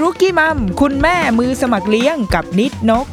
[0.00, 3.06] รุกี้มัม คุณแม่มือสมัครเลี้ยงกับนิดนก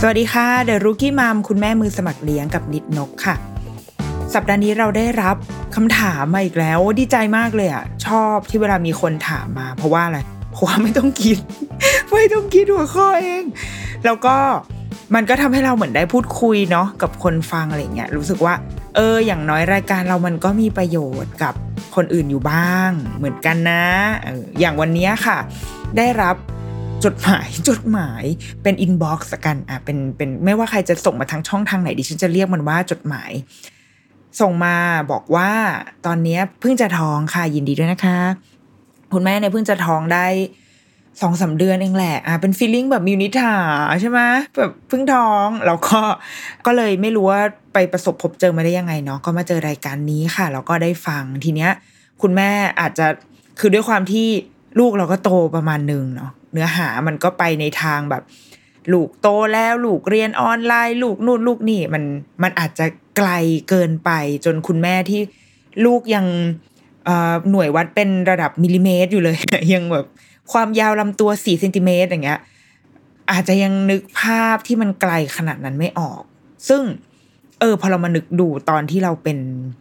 [0.00, 3.34] สวัสดีค่ะเดอะรุกี้มัมคุณแม่มือสมัครเลี้ยงกับนิดนกค่ะ
[4.34, 5.36] สัปดาห์นี้เราได้รับ
[5.74, 10.18] คำถามมาอีกแล้วดีใจมากเลยอะ ชอบที่เวลามีคนถามมา เพราะว่าอะไร
[10.52, 11.38] เพราะว่าไม่ต้องคิด
[12.12, 13.44] ไม่ต้องคิดหัวข้อเอง
[14.04, 14.36] แล้วก็
[15.14, 18.54] มันก็ทำให้เราเหมือนได้พูดคุยเนาะกับคนฟังอะไรเงี้ยรู้สึกว่า
[18.94, 21.54] เออ อย่างน้อยรายการเรามันก็มีประโยชน์กับ
[21.96, 23.84] คนอื่นอยู่บ้าง เหมือนกันนะ
[24.24, 25.38] อออย่างวันนี้ค่ะ
[25.96, 26.36] ได้รับ
[27.04, 28.24] จดหมายจดหมาย
[28.62, 33.30] เป็น inbox กันอะเป็นเป็นไม่ว่าใครจะส่งมาทางช่องทางไหนดิฉันจะเรียกมันว่าจดหมาย
[34.40, 34.76] ส่งมา
[35.12, 35.50] บอกว่า
[36.06, 38.18] ตอนนี้เพิ่งจะท้องค่ะยินดีด้วยนะคะ
[39.12, 40.26] คุณแม่เนี่ยเพิ่งจะท้องได้
[41.20, 43.54] สองสามเดือนเองแหละอะเป็น feeling แบบมิวนิษฐา
[44.00, 44.20] ใช่ไหม
[44.58, 46.00] แบบเพิ่งท้องแล้วก็
[46.66, 51.70] ก็เลยไม่รู้ว่าไปประสบพบเจอมาได้ยังไงเนาะก็มาเจอรายการนี้ค่ะแล้วก็ได้ฟังทีเนี้ย
[52.22, 53.06] คุณแม่อาจจะ
[53.60, 54.26] คือด้วยความที่
[54.78, 58.22] ลูกเราก็โตประมาณหนึ่งเนาะเนื้อหามันก็ไปในทางแบบ
[58.92, 62.04] ลูกโตแล้วลูกเรียนออนไลน์ ลูกนู่นลูกนี่มัน
[62.42, 62.86] มันอาจจะ
[63.16, 63.30] ไกล
[63.68, 64.10] เกินไป
[64.44, 65.20] จนคุณแม่ที่
[65.84, 66.26] ลูกยัง
[67.08, 69.36] อ่อหน่วยวัดเป็นระดับมิลลิเมตรอยู่เลย
[69.74, 70.06] ยังแบบ
[70.52, 72.40] ความยาวลำตัวสี่เซนติเมตรอย่างเงี้ย
[73.30, 76.22] อาจจะยังนึกภาพที่มันไกลขนาดนั้นไม่ออก
[76.68, 76.82] ซึ่ง
[77.60, 79.38] เออพอเรามานึกดูตอนที่เราเป็น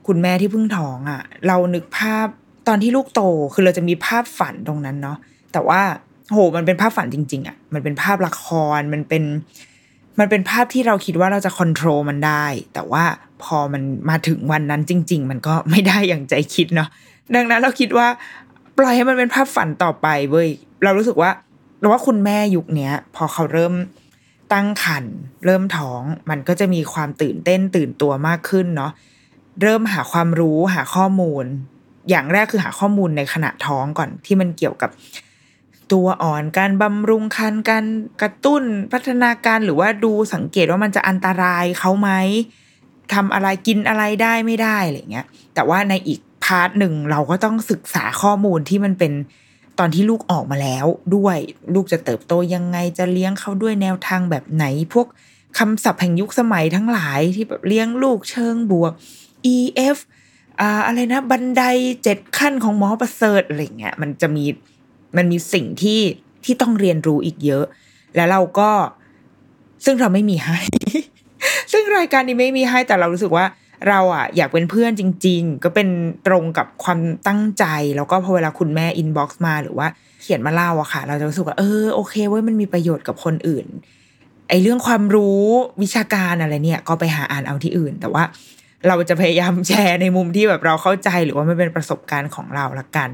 [0.07, 2.27] คุณแม่ที่เพิ่งท้องอะ่ะ เรานึกภาพ
[2.67, 3.21] ตอนที่ลูกโต
[3.53, 5.17] คือเราจะมีภาพฝันตรงนั้นเนาะ
[5.53, 5.81] แต่ว่า
[6.31, 8.45] โหมันเป็นภาพฝันจริง ๆอะ่ะมันเป็นภาพละค
[8.77, 9.23] รมันเป็น
[10.19, 13.03] มันเป็นภาพที่เราคิดว่าเราจะควบคุมมันได้ แต่ว่า
[13.43, 16.89] พอมันมาถึงวันนั้นจริง ๆ มันก็ไม่ได้อย่างใจคิดเนาะ
[17.35, 18.07] ดังนั้นเราคิดว่า
[18.79, 20.49] ปล่อยให้มันเป็นภาพฝันต่อไปเว้ย
[20.83, 21.31] เรารู้สึกว่า
[21.79, 23.73] เราว่าคุณแม่ยุคเนี้ย พอเขาเริ่ม
[24.53, 25.13] ตั้งครรภ์
[25.45, 28.91] เริ่มท้อง มันก็จะมีความตื่นเต้นตื่นตัวมากขึ้นเนาะ
[29.61, 31.45] เริ่มหาความรู้หาข้อมูล
[32.09, 34.89] อย่างแรกคือหาข้อมูลในขณะท้องก่อนที่มันเกี่ยวกับ
[35.91, 37.85] ตัวอ่อนการบำรุงคันการ
[38.21, 42.09] กระตุ้นพัฒนาการหรือว่าดูสังเกตว่ามันจะอันตรายเขาไหม
[43.13, 45.25] ทำอะไรกินอะไรได้ไม่ได้อะไรเงี้ย
[45.55, 49.13] แต่ว่าในอีการ์ทหนึ่งเราก็ต้องศึกษาข้อมูลที่มันเป็น
[49.79, 51.37] ตอนที่ลูกออกมาแล้วด้วย
[51.73, 55.07] ลูกจะเติบโตยังไงจะเลี้ยงเขาด้วยแนวทางแบบไหน พวก
[55.59, 58.91] คำศัพท์แห่งยุคสมัยทั้งหลายที่แบบเลี้ยงลูกเชิงบวก
[59.55, 59.97] EF
[60.59, 61.63] อ่าอะไรนะ บันได
[62.03, 64.45] เจ็ดขั้นของหมอประเสริฐอะไรเงี้ยมันจะมี
[65.17, 65.99] มันมีสิ่งที่
[66.43, 67.65] ที่ต้องเรียนรู้อีกเยอะ
[68.15, 68.69] แล้วเราก็
[69.85, 70.59] ซึ่งเราไม่มีให้
[71.71, 73.45] ซึ่งรายการนี้ไม่มีให้แต่เรารู้สึกว่า
[73.87, 75.87] เราอะอยากเป็นเพื่อนจริง ๆ ก็เป็น
[76.27, 79.87] ตรงกับความตั้งใจ แล้วก็พอเวลาคุณแม่ inbox มาหรือว่า
[80.21, 83.65] เขียนมาเล่าอะค่ะ เราจะรู้สึกว่าเออโอเคเว้ยมันมีประโยชน์กับคนอื่น
[84.49, 85.43] ไอเรื่องความรู้
[85.81, 88.23] วิชาการอะไรเนี่ย ก็ไปหาอ่านเอาที่อื่น แต่ว่า
[88.87, 93.09] เราจะพยายามแชร์ในมุมที่แบบเราเข้าใจหรือว่ามันเป็นประสบการณ์ของเราละกัน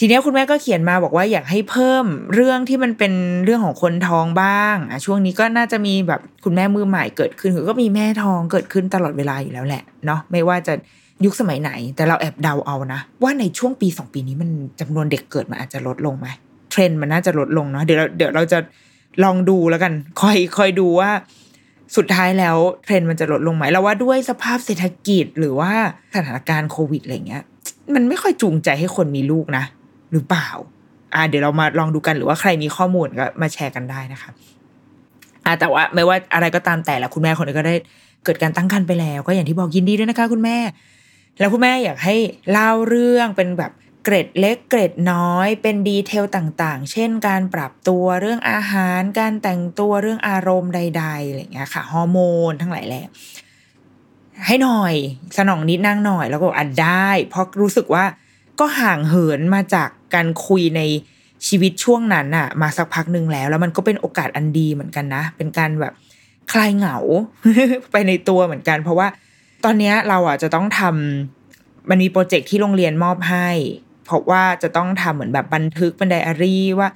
[0.00, 2.04] ทีนี้คุณแม่ก็เขียนมาบอกว่าอยากให้เพิ่ม
[2.34, 3.12] เรื่องที่มันเป็น
[3.44, 10.74] เรื่องของคนท้องบ้างอะช่วงนี้ก็น่าจะมีแบบคุณแม่มือใหม่เกิดขึ้นคือก็มีแม่ท้องเกิดขึ้นตลอดเวลาอยู่แล้วแหละเนาะไม่ว่าจะ
[11.24, 14.50] ยุคสมัยไหน แต่เราแอบเดาเอานะ ว่าในช่วงปีสองปีนี้มัน
[14.80, 16.26] จำนวนเด็กเกิดมันอาจจะลดลงไหม
[16.70, 18.58] เทรนด์มันน่าจะลดลงเนาะเดี๋ยวเราเดี๋ยวเราจะ
[19.24, 21.10] ลองดูแล้วกันคอยคอยดูว่า
[21.96, 25.72] สุดท้ายแล้วเทรนด์มันจะลดลงไหมเราว่าด้วยสภาพเศรษฐกิจหรือว่า
[26.14, 27.42] สถานการณ์โควิดอะไรเงี้ย
[27.94, 29.64] มันไม่ค่อยจูงใจให้คนมีลูกนะ
[30.12, 30.48] หรือเปล่า
[31.14, 34.30] อ่า เดี๋ยวเรามาลองดูกันหรือว่าใครมีข้อมูลก็มาแชร์กันได้นะคะ
[35.44, 37.74] อ่าแต่ว่าไม่ว่าอะไรก็ตามแต่ละคุณแม่คนนี้ก็ได้
[38.24, 40.58] เกิดการตั้งครรภ์ไปแล้ว ก็อย่างที่บอกยินดีด้วยนะคะ คุณแม่
[41.38, 42.16] แล้วคุณแม่อยากให้
[42.50, 43.72] เล่าเรื่องเป็นแบบ
[44.04, 52.18] เกร็ดเล็กเกร็ดน้อย เป็นดีเทลต่างๆ เช่น การปรับตัวเรื่องอาหาร การแต่งตัวเรื่องอารมณ์ใดๆอะไรอย่างเงี้ยค่ะฮอร์โม
[52.50, 53.06] นทั้งหลายแหละ
[54.46, 54.94] ให้หน่อย
[55.38, 58.04] สนองนิดนั่งหน่อย แล้วก็อกอะได้ เพราะรู้สึกว่า
[58.60, 60.80] ก็ห่างเหินมาจาก การคุยใน
[61.46, 65.92] ชีวิตช่วงนั้นอะมาสักพักหนึ่งแล้ว แล้วมันก็เป็นโอกาสอันดีเหมือนกันนะ เป็นการแบบ
[66.52, 66.96] คลายเหงา
[67.92, 69.08] ไปในตัวเหมือนกัน เพราะว่า
[69.64, 73.48] ตอนนี้เราอะจะต้องทำมันมีโปรเจกต์ที่โรงเรียนมอบให้
[74.04, 76.88] เพราะว่าจะต้องทำเหมือนแบบบันทึกเป็นไดอารี่ว่า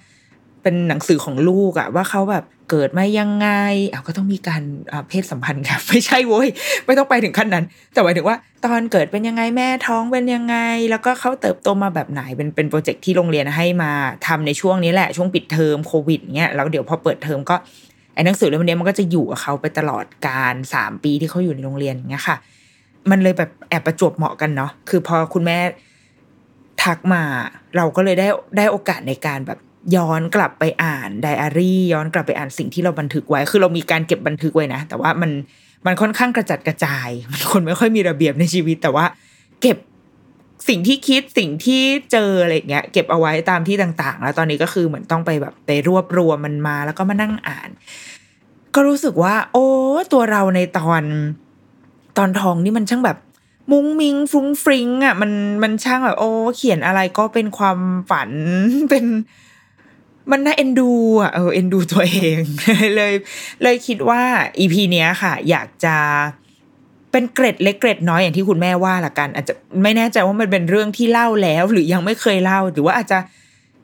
[0.63, 3.49] เป็นหนังสือของลูกอะว่าเขาแบบเกิดมายังไง
[3.93, 4.63] อ้าวก็ต้องมีการ
[5.09, 6.49] เพศสัมพันธ์ครับไม่ใช่โว้ย
[6.87, 10.57] ไม่ต้องไปถึงขั้นนั้น แต่หมายถึงว่า ตอนเกิดเป็นยังไงแม่ท้องเป็นยังไง
[10.91, 13.93] แล้วก็เขาเติบโตมาแบบไหนเป็นเป็นโปรเจกต์ที่โรงเรียนให้มา
[14.27, 17.57] ทำในช่วงนี้แหละช่วงปิดเทอมโควิดเงี้ยแล้วเดี๋ยวพอเปิดเทอมก็
[18.15, 22.37] ไอ้หนังสือเล่มนี้มันก็จะอยู่กับเขาไปตลอดการสามปีที่เขาอยู่ในโรงเรียนอย่างเงี้ยค่ะ
[23.11, 25.59] มันเลยแบบแอบประจวบเหมาะกันเนาะคือพอคุณแม่
[26.83, 27.23] ทักมา
[27.77, 29.59] เราก็เลยได้ได้โอกาสในการแบบ
[29.97, 35.31] ย้อนกลับไปอ่านไดอารี่ ย้อนกลับไปอ่านสิ่งที่เราบันทึกไว้ คือเรามีการเก็บบันทึกไว้นะ แต่ว่ามัน
[35.87, 39.05] มันค่อนข้างกระจัดกระจายมันคนไม่ค่อยมีระเบียบในชีวิต แต่ว่า
[39.63, 39.79] เก็บ
[40.69, 41.83] สิ่งที่คิดสิ่งที่
[42.13, 47.69] เจออะไรเงี้ย เก็บเอาไว้ตามที่ต่าง ๆ แล้วตอนนี้ก็คือเหมือนต้องไปแบบไปรวบรวมมันมา แล้วก็มานั่งอ่าน
[48.75, 49.67] ก็รู้สึกว่า โอ้
[50.13, 51.03] ตัวเราในตอน
[52.19, 53.19] ตอนท้องนี่มันช่างแบบ
[53.73, 55.33] มุ้งมิ้งฟุ้งฟริ้งอะมัน
[55.63, 57.79] มันช่างแบบโอ้เขียนอะไรก็เป็นความ
[58.11, 58.31] ฝัน
[58.91, 59.05] เป็น
[60.31, 60.91] มันน่าเอ็นดู
[61.21, 62.41] อะเออเอ็นดูตัวเอง
[62.97, 63.15] เลย
[63.63, 64.23] เลยคิดว่า
[64.59, 65.97] EP เนี้ยค่ะ อยากจะ
[67.13, 73.19] เป็นเกร็ดเล็กเกร็ดน้อยอย่างที่คุณแม่ว่าละกัน อาจจะไม่แน่ใจว่ามันเป็นเรื่องที่เล่าแล้ว หรือยังไม่เคยเล่า หรือว่าอาจจะ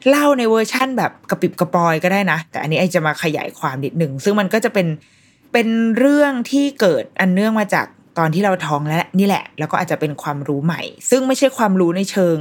[0.09, 4.87] เล่าในเวอร์ชั่นแบบกะปริบกะปรอยก็ได้นะ แต่อันนี้ I จะมาขยายความนิดหนึ่งซึ่งมันก็จะเป็น
[5.53, 5.69] เป็น
[5.99, 7.87] เรื่องที่เกิดอันเนื่องมาจาก
[8.19, 12.39] ตอนที่เราท้องแล้วนี่แหละ แล้วก็อาจจะเป็นความรู้ใหม่ ซึ่งไม่ใช่ความรู้ในเชิง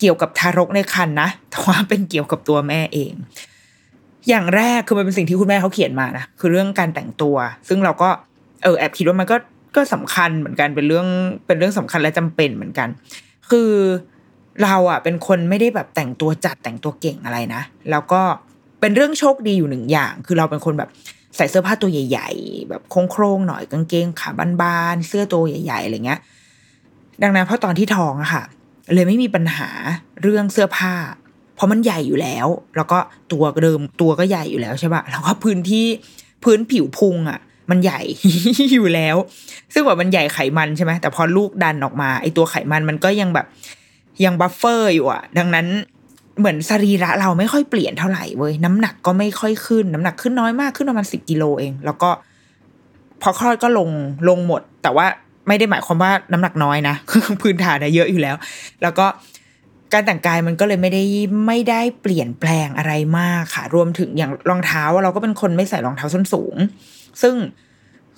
[0.00, 3.12] เกี่ยวกับทารกในครรภ์นะแต่ว่าเป็นเกี่ยวกับตัวแม่เอง
[4.28, 7.36] อย่างแรกคือมันเป็นสิ่งที่คุณแม่เขาเขียนมานะคือเรื่องการแต่งตัว
[7.68, 8.08] ซึ่งเราก็
[8.62, 9.36] เออแอบคิดว่ามันก็
[9.76, 11.06] ก็สำคัญเหมือนกันเป็นเรื่อง
[11.46, 12.88] เป็นเรื่องสำคัญและจำเป็นเหมือนกัน
[13.50, 13.70] คือ
[14.62, 18.22] เราอะเป็นคนไม่ได้แบบแต่งตัวจัดแต่งตัวเก่งอะไรนะแล้วก็
[18.80, 20.90] เป็นเรื่องโชคดีอยู่หนึ่งอย่าง คือเราเป็นคนแบบ
[21.36, 22.82] ใส่เสื้อผ้าตัวใหญ่ ๆ แบบ
[23.12, 24.30] โครงๆหน่อยกางเกงขา
[24.60, 26.20] บานๆเสื้อตัวใหญ่ๆอะไรเงี้ย
[27.22, 28.42] ดังนั้นเพราะตอนที่ท้องอะค่ะ
[28.94, 29.68] เลยไม่มีปัญหา
[30.22, 30.94] เรื่องเสื้อผ้า
[31.54, 32.46] เพราะมันใหญ่อยู่แล้ว
[32.76, 32.98] แล้วก็
[33.32, 35.86] ตัวเดิมตัวก็ใหญ่อยู่แล้วใช่ปะแล้วก็พื้นที่
[36.44, 37.40] พื้นผิวพุงอะ
[37.70, 38.00] มันใหญ่
[38.72, 39.16] อยู่แล้ว
[39.72, 43.46] ซึ่งแบบมันใหญ่ไขมันใช่ไหมแต่พอลูกดันออกมาไอตัวไขมันมันก็ยังแบบ
[44.24, 45.66] ยัง buffer อยู่อะดังนั้น
[46.38, 52.10] เหมือนสรีระเราไม่ค่อยเปลี่ยนเท่าไหร่เว้ยน้ำหนักก็ไม่ค่อยขึ้น น้ำหนักขึ้นน้อยมากขึ้นประมาณสิบกิโลเอง แล้วก็
[53.22, 53.90] พอคลอดก็ลง
[54.28, 55.06] ลงหมด แต่ว่า
[55.48, 56.94] ไม่ได้หมายความว่าน้ำหนักน้อยนะ
[57.42, 58.36] พื้นฐานอะเยอะอยู่แล้ว
[58.82, 59.06] แล้วก็
[59.92, 61.02] การแต่งกายมันก็เลยไม่ได้
[61.46, 66.56] ไม่ได้เปลี่ยนแปลงอะไรมากค่ะ รวมถึงอย่างรองเท้าเราก็เป็นคนไม่ใส่รองเท้าส้นสูง
[67.22, 67.34] ซึ่ง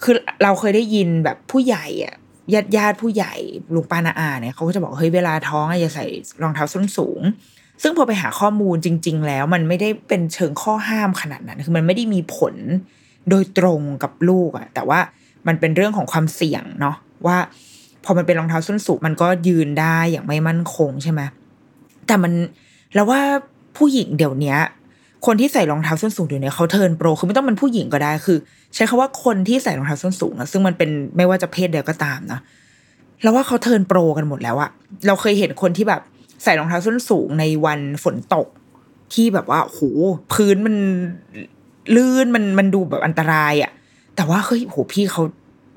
[0.02, 2.14] คือเราเคยได้ยินแบบผู้ใหญ่อะ
[2.54, 3.34] ญาติญาติผู้ใหญ่
[3.74, 6.06] ลุงป้านาอาเนี่ยเขาก็จะบอกเฮ้ยเวลาท้องอะอย่าใส่
[6.42, 7.20] รองเท้าส้นสูง
[7.82, 12.54] ซึ่งพอไปหาข้อมูลจริง ๆ แล้วมันไม่ได้เป็นเชิงข้อห้ามขนาดนั้น คือมันไม่ได้มีผล
[13.30, 15.00] โดยตรงกับลูกอะแต่ว่า
[15.46, 16.96] มันเป็นเรื่องของความเสี่ยงเนาะ
[17.26, 17.38] ว่า
[18.04, 21.20] พอมันเป็นรองเท้าส้นสูงมันก็ยืนได้อย่างไม่มั่นคงใช่ไหม
[22.06, 22.32] แต่มัน
[22.94, 23.20] แล้วว่า
[23.76, 24.56] ผู้หญิงเดี๋ยวนี้
[25.26, 28.38] คนที่ใส่รองเท้าส้นสูงเดี๋ยวนี้เขาเทิร์นโปรคือไม่ต้องเป็นผู้หญิงก็ได้คือ
[28.74, 32.40] ใช้คาว่าคนที่ใส่รองเท้าส้นสูงนะซึ่งมันเป็นไม่ว่าจะเพศใดก็ตามนะ
[33.22, 34.70] แล้วว่าเขาเทิร์นโปรกันหมดแล้วอะ
[35.06, 36.00] เราเคยเห็นคนที่แบบ
[36.44, 38.46] ใส่รองเท้าส้นสูงในวันฝนตก
[39.14, 39.80] ที่แบบว่าโห
[40.32, 40.76] พื้นมัน
[41.96, 43.70] ลื่นมันมันดูแบบอันตรายอะ
[44.16, 45.22] แต่ว่าเฮ้ยโหพี่เขา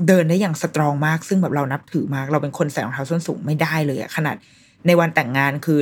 [0.08, 4.36] เดินได้อย่างสตรองมาก ซึ่งแบบเรานับถือมาก เราเป็นคนใส่รองเท้าส้นสูงไม่ได้เลยอะขนาด
[4.88, 5.80] ในวันแต่งงานคือ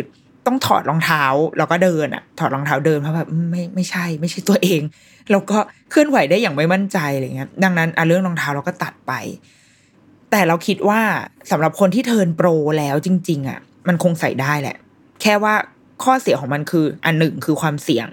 [0.48, 1.24] ต้องถอดรองเท้า
[1.58, 4.82] แล้วก็เดินอะถอดรองเท้าเดินเพราะแบบไม่ไม่ใช่ ไม่ใช่ตัวเอง
[5.32, 5.58] แล้วก็
[5.90, 9.14] เคลื่อนไหวได้อย่างไม่มั่นใจอะไรเงี้ย ดังนั้นอะเรื่องรองเท้าเราก็ตัดไป
[10.32, 11.02] แต่เราคิดว่า
[11.52, 12.48] สำหรับคนที่เทินโปร
[12.78, 14.78] แล้วจริง ๆอะมันคงใส่ได้แหละ
[15.22, 15.54] แค่ว่า
[16.04, 18.08] ข้อเสียของมันคือ อันหนึ่งคือความเสี่ยง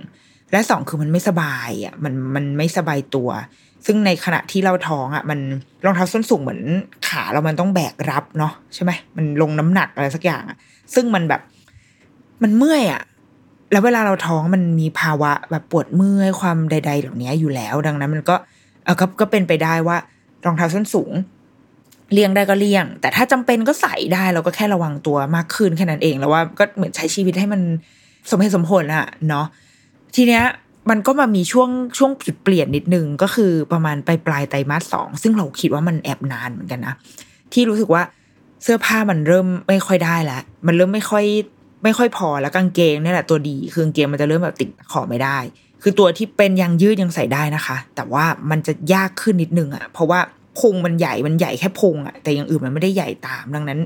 [0.53, 3.29] และสองคือมันไม่สบายอะมันมันไม่สบายตัว
[3.87, 5.41] ซึ่งในขณะที่เราท้องอะ มัน
[5.85, 6.61] รองเท้าส้นสูงเหมือน
[7.09, 10.57] ขาเรามันต้องแบกรับเนาะใช่ไหมมันลงน้ำหนักอะไรสักอย่างอะ
[10.95, 11.41] ซึ่งมันแบบ
[12.43, 13.03] มันเมื่อยอะ
[13.73, 18.37] แล้วเวลาเราท้องมันมีภาวะแบบปวดเมื่อยความใด ๆ เหล่านี้อยู่แล้ว ดังนั้น มันก็
[18.85, 19.97] เออก็ก็เป็นไปได้ว่า
[20.45, 21.13] รองเท้าส้นสูง
[22.13, 27.61] เลี่ยงได้ก็เลี่ยง แต่ถ้าจำเป็นก็ใส่ได้เราก็แค่ระวังตัวมากขึ้นแค่นั้นเองแล้วว่าก็เหมือนใช้ชีวิตให้มัน
[28.31, 29.47] สมเหตุสมผลอะเนาะ
[30.15, 30.43] ทีเนี้ย
[30.91, 36.95] มันก็มามีช่วงช่วงจุดเปลี่ยนนิดนึงก็คือประมาณปลายปลายไตรมาสสองซึ่งเราคิดว่ามันแอบนานเหมือนกันนะ
[37.53, 38.03] ที่รู้สึกว่า
[38.63, 41.25] เสื้อผ้ามันเริ่มไม่ค่อยได้แล้วมันเริ่มไม่ค่อย
[41.85, 45.39] ไม่ค่อยพอแล้วกางเกงนี่แหละตัวดีคือกางเกงมันจะเริ่มแบบติดขอไม่ได้
[45.83, 50.21] คือตัวที่เป็นยางยืดยังใส่ได้นะคะ แต่ว่ามันจะยากขึ้นนิดนึงอะเพราะว่า
[50.59, 53.81] พุงมันใหญ่มันใหญ่แค่พุงอะแต่อย่างอื่นมันไม่ได้ใหญ่ตามดังนั้น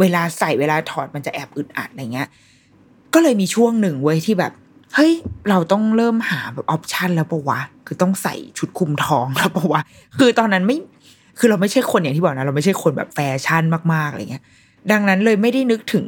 [0.00, 2.28] เวลาใส่เวลาถอดมันจะแอบอึดอัดอะไรเงี้ย
[3.14, 4.52] ก็เลยมีช่วงหนึ่งเว้ยที่แบบ
[4.94, 5.12] เฮ้ย
[5.48, 9.80] เราต้องเริ่มหาแบบออปชันแล้วปะวะ คือต้องใส่ชุดคุมท้องแล้วปะวะ
[10.18, 10.78] คือตอนนั้นไม่
[11.38, 14.44] คือเราไม่ใช่คนอย่างที่บอกนะ เราไม่ใช่คนแบบแฟชั่นมากๆอะไรเงี้ย
[14.92, 16.06] ดังนั้นเลยไม่ได้นึกถึง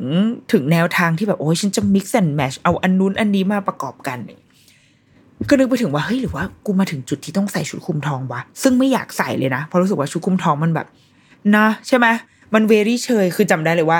[0.52, 4.18] ถึงแนวทางที่แบบโอ้ยฉันจะ mix and match เอาอันนู้นอันนี้มาประกอบกัน
[5.48, 10.86] ก็นึกไปถึงว่าเฮ้ยหรือว่ากูมาถึงจุดที่ต้องใส่ชุดคุมท้องวะ ซึ่งไม่อยากใส่เลยนะ เพราะรู้สึกว่าชุดคุมท้องมันแบบ
[11.56, 12.06] นะ ใช่ไหม
[12.54, 13.98] มันเวรี่เชย คือจำได้เลยว่า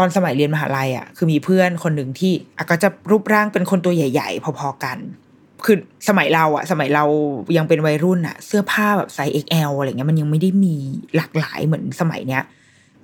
[0.00, 4.98] ตอนสมัยเรียนมหาลัยอะคือมีเพื่อนคนหนึ่งที่อะก็จะรูปร่างเป็นคนตัวใหญ่ ๆ พอๆกัน
[5.64, 5.76] คือ
[6.08, 7.04] สมัยเราอะ สมัยเรา
[7.56, 10.74] ยังเป็นวัยรุ่นอะ เสื้อผ้าแบบไซส์ XL อะไรเงี้ยมันยังไม่ได้มี
[11.16, 12.42] หลากหลายเหมือนสมัยเนี้ย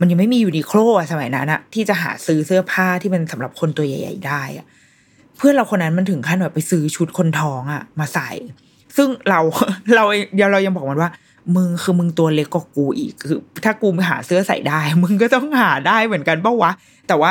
[0.01, 4.67] มันยังไม่มี Uniqlo อะสมัยนั้นอะที่จะหาซื้อเสื้อผ้าที่มันสำหรับคนตัวใหญ่ ๆ ได้อะ
[5.37, 8.31] เพื่อนเราคนนั้นมันถึงขั้นแบบไปซื้อชุดคนท้องอะมาใส่
[8.97, 9.41] ซึ่งเรา
[9.95, 11.11] เราเดี๋ยวเรายังบอกมันว่า
[11.55, 16.71] มึงคือมึงตัวเล็กกว่ากูอีกคือถ้ากูหาเสื้อใส่ได้ มึงก็ต้องหาได้เหมือนกันปะวะ
[17.09, 17.31] แต่ว่า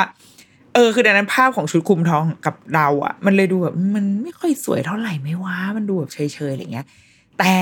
[0.74, 6.86] เออ คือดังนั้นภาพของชุดคลุมท้องกับเราอะมันเลยดูแบบมันไม่ค่อยสวยเท่าไหร่ไม่ว่ามันดูแบบเฉยๆอะไรเงี้ย
[7.38, 7.54] แต่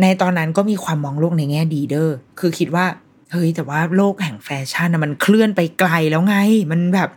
[0.00, 2.86] ในตอนนั้นก็มีความมองโลกในแง่ดีเด้อคือคิดว่า
[3.32, 6.36] เฮ้ยแต่ว่าโลกแห่งแฟชั่นนะมันเคลื่อนไปไกลแล้วไง
[6.72, 7.08] มันแบบ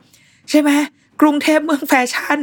[0.50, 0.70] ใช่ไหม
[1.22, 2.40] กรุงเทพเมืองแฟชั่น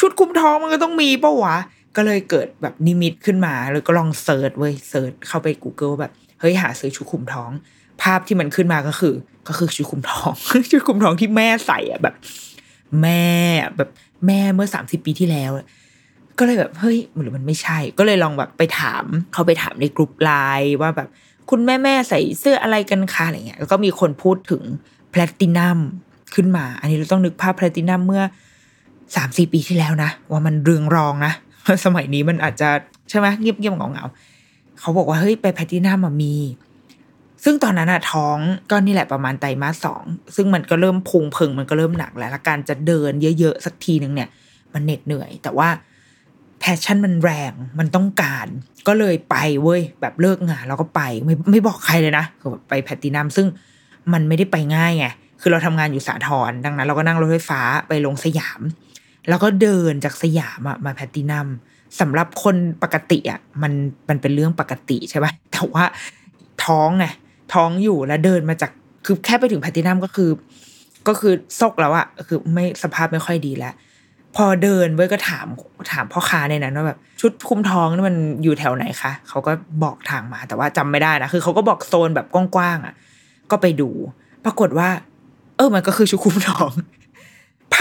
[0.00, 1.56] ชุดคลุมท้องมันก็ต้องมีปะวะ
[1.98, 7.50] ก็เลยเกิดแบบนิมิตขึ้นมาแล้วก็ลอง search เว้ย search เข้าไป Google แบบเฮ้ยหาซื้อชุดคลุมท้อง
[8.02, 9.14] ภาพที่มันขึ้นมาก็คือ
[9.48, 10.32] ก็คือชุดคุมท้อง
[10.70, 12.14] ชุดคุมท้องที่แม่ใส่อะแบบ
[13.02, 13.24] แม่
[13.76, 13.90] แบบ
[14.26, 15.52] แม่เมื่อสามสิบปีที่แล้ว
[16.38, 21.08] ก็เลยแบบเฮ้ยหรือมันไม่ใช่ ก็เลยลองแบบไปถามเขาไปถามในกลุ่มไลน์ว่าแบบ
[21.50, 24.62] คุณแม่แม่ใส่เสื้ออะไรกันคะอะไรเงี้ยแล้วก็มีคนพูดถึง
[25.10, 25.78] แพลตินัม
[26.34, 28.22] ขึ้นมา อันนี้เราต้องนึกภาพแพลตินัมเมื่อ
[29.16, 31.32] สามสี่ปีที่แล้วนะ ว่ามันเรืองรองนะ
[31.84, 32.68] สมัยนี้มันอาจจะ
[33.10, 36.34] ใช่ไหมเงียบเงียบเงาเงาๆเขาบอกว่าเฮ้ยไปแพลตินัมมามี
[37.44, 38.38] ซึ่งตอนนั้นอะท้อง
[38.70, 40.02] ก็นี่แหละประมาณไตรมาสสอง
[40.36, 44.28] ซึ่งมันก็เริ่มพุงพิงมันก็เริ่มหนักแล้วและการจะเดินเยอะๆสักทีหนึ่งเนี่ย
[44.74, 45.68] มันเหน็ดเหนื่อย แต่ว่า
[46.60, 48.46] passion มันแรงมันต้องการ
[48.88, 53.46] ก็เลยไปเว้ยแบบเลิกงานแล้วก็ไปไม่ไม่บอกใครเลยนะคือแบบไปแพลตินัมซึ่ง
[54.12, 55.06] มันไม่ได้ไปง่ายไง
[55.40, 58.60] คือเราทำงานอยู่สาทรดังนั้น เราก็นั่งรถไฟฟ้าไปลงสยาม
[59.28, 61.46] แล้วก็เดินจากสยามมาแพลตินัม
[62.00, 63.72] สำหรับคนปกติอะมัน
[64.08, 65.84] มันเป็นเรื่องปกติใช่ไหมแต่ว่า
[66.64, 67.06] ท้องไง
[67.54, 68.70] ท้องอยู่แล้วเดินมาจาก
[69.06, 70.30] คือแค่ไปถึงแพลตินัมก็คือ
[71.08, 73.74] ก็คือซกแล้วอะคือไม่สภาพไม่ค่อยดีแล้ว
[74.36, 75.46] พอเดินเว้ยก็ถาม
[75.92, 79.52] ถามพ่อค้าในนั้นว่าแบบชุดคุมท้องนี่มันอยู่แถวไหนคะเขาก็
[79.84, 82.94] บอกทางมา แต่ว่าจำไม่ได้นะคือเขาก็บอกโซนแบบกว้างๆอะ
[83.50, 83.90] ก็ไปดู
[84.44, 84.88] ปรากฏว่า
[85.56, 86.70] เออมันก็คือชุดคุมท้อง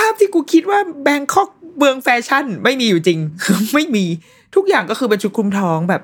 [0.08, 4.06] าพที่กูคิดว่าแบงคอกเมืองแฟชั่นไม่มีอยู่จริงคือไม่มี
[4.56, 6.02] ทุกอย่างก็คือเป็นชุดคลุมท้องแบบ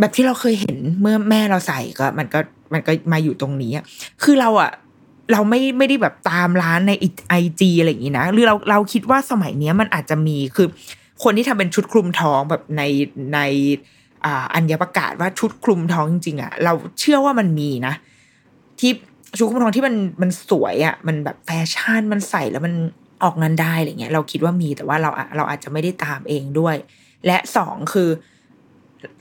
[0.00, 2.40] แบบที่เราเคยเห็นเมื่อแม่เราใส่ก็ มันก็
[2.72, 3.84] มันก็มาอยู่ตรงนี้อะ
[4.22, 4.70] คือเราอะ
[5.32, 6.92] เราไม่ไม่ได้แบบตามร้านใน
[7.28, 10.68] ไอจีอะไรอย่างนี้นะหรือเราเราคิดว่าสมัยเนี้ยมันอาจจะมีคือ
[11.22, 12.82] คนที่ทำเป็นชุดคลุมท้องแบบใน
[13.34, 13.38] ใน
[14.24, 17.94] อ่าอัญญประกาศว่าชุดคลุมท้องจริงๆอะเราเชื่อว่ามันมีนะ
[18.80, 18.90] ที่
[19.38, 22.74] ชุดคลุมท้องที่มันมันสวยอะมันแบบแฟชั่นมันใส่แล้วมัน
[23.22, 26.76] ออกงานได้อะไรเงี้ยเราคิดว่ามีแต่ว่าเราอะเราอาจจะไม่ได้ตามเองด้วย
[27.26, 28.08] และสองคือ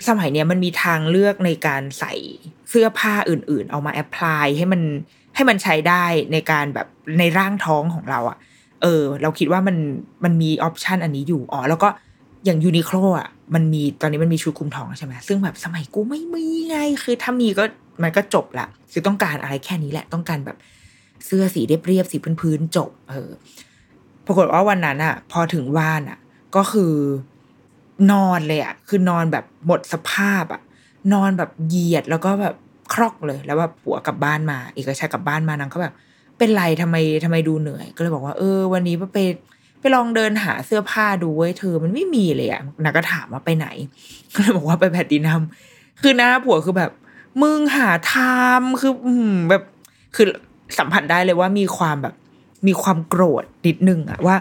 [0.08, 2.14] สมัยเนี้ยมันมีทางเลือกในการใส่
[2.70, 4.82] เสื้อผ้าอื่น ๆ เอามา apply ให้มัน
[5.36, 6.88] ให้มันใช้ได้ในการแบบ
[7.20, 8.38] ในร่างท้องของเราอะ่ะ
[8.82, 9.78] เออ เราคิดว่ามัน
[10.24, 11.90] มันมี option อันนี้อยู่อ๋อแล้วก็
[12.46, 17.64] อย่าง Uniqlo อะมันมีตอนนี้มันมีชุดคลุมท้องใช่ไหมซึ่งแบบสมัยกูไม่มีไง คือถ้ามีก็
[18.04, 20.58] มันก็จบละคือต้องการอะไรแค่นี้แหละ ต้องการแบบ
[21.26, 23.30] เสื้อสีเรียบๆสีพื้นๆจบ เออ
[24.30, 26.20] ปรากฏว่าวันนั้นอะพอถึงบ้านอะ
[26.56, 26.94] ก็คือ
[28.12, 30.62] นอนเลยอะคือนอนแบบหมดสภาพอะ
[31.14, 32.56] นอนแบบเหยียดแล้วก็แบบ
[32.94, 35.94] ครอกเลย แล้วว่าผัวกลับบ้านมา เอกชัยกลับบ้านมานางก็แบบ
[36.38, 39.20] เป็นไรทำไมทำไมดูเหนื่อย ก็เลยบอกว่าเออ วันนี้ไป
[39.80, 43.68] ไปลองเดินหาเสื้อผ้าดูเว้ยเธอมันไม่มีเลยอะนางก็ถามว่าไปไหน
[44.34, 45.42] ก็เลยบอกว่าไปแพตตินัม
[46.02, 46.92] คือหน้าผัวคือแบบ
[47.42, 48.92] มึงหาทำคือ
[49.50, 49.64] แบบ
[50.16, 50.26] คือ
[50.78, 52.14] สัมผัสได้เลยว่ามีความแบบ
[52.68, 54.36] มีความโกรธนิดนึงอะว่า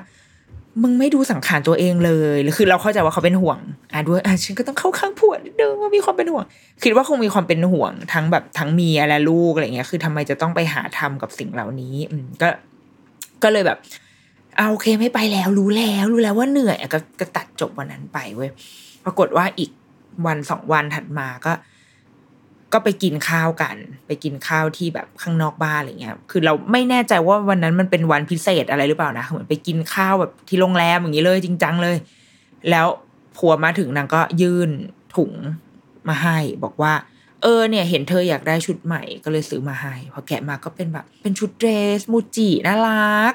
[0.82, 3.58] มึงไม่ดูสังขารตัวเองเลยคือเราเข้าใจว่าเขาเป็นห่วง
[3.92, 6.44] อะด้วยอะฉันก็ต้องเข้าข้างผัวนิดนึงว่ามีความเป็นห่วง
[6.82, 12.48] คิดว่าคงมีความเป็นห่วงทั้งแบบทั้งเมียและลูกอะไรเงี้ย คือทำไมจะต้องไปหาทำกับสิ่งเหล่านี้ อืมก็
[13.42, 13.78] ก็เลยแบบ
[14.56, 18.50] เอาโอเคไม่ไปแล้วรู้แล้วรู้แล้วว่าเหนื่อยก็ก็ตัดจบวันนั้นไปเว้ย
[19.04, 19.70] ปรากฏว่าอีก
[20.26, 21.52] วันสองวันถัดมาก็
[22.72, 31.96] ก็ไปกินข้าวกัน ไปกินข้าวที่แบบข้างนอกบ้านอะไรเงี้ย คือเราไม่แน่ใจว่าวันนั้นมันเป็นวันพิเศษอะไรหรือเปล่านะ เหมือนไปกินข้าวแบบที่โรงแรมอย่างนี้เลย จริงจังเลย
[32.70, 32.86] แล้ว
[33.36, 34.70] ผัวมาถึงนางก็ยื่น
[35.16, 35.32] ถุง
[36.08, 36.92] มาให้ บอกว่า
[37.42, 43.34] เออเนี่ย เห็นเธออยากได้ชุดใหม่ก็เลยซื้อมาให้ พอแกะมาก็เป็นแบบ เป็นชุดเดรสมูจิน่ารัก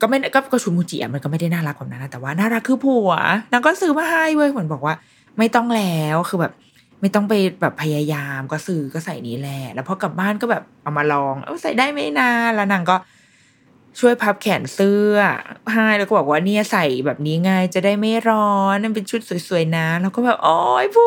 [0.00, 3.12] ก็ไม่ก็ก็ชุดมูจิอะมันก็ไม่ได้น่ารักแบบนั้นนะแต่ว่าน่ารักคือผัว
[3.52, 4.94] นางก็ซื้อมาให้เว้ยเหมือนบอกว่า
[5.38, 6.52] ไม่ต้องแล้วคือแบบ
[7.00, 12.96] ไม่ต้องไปแบบพยายามก็ซื้อก็ใส่นี้แหละแล้วพอกลับบ้านก็แบบเอามาลอง เออใส่ได้ไม่นานแล้วนางก็
[14.00, 15.16] ช่วยพับแขนเสื้อ
[15.72, 21.06] ให้แล้วก็บอกว่าเนี่ยใส่แบบนี้ไงจะได้ไม่ร้อนนั่นเป็นชุดสวยๆนะแล้วก็แบบโอ้ยผั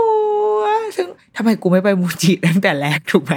[0.62, 0.65] ว
[0.97, 3.35] ซึ่งทำไมกูไม่ไปมูจิตั้งแต่แรกถูกไหม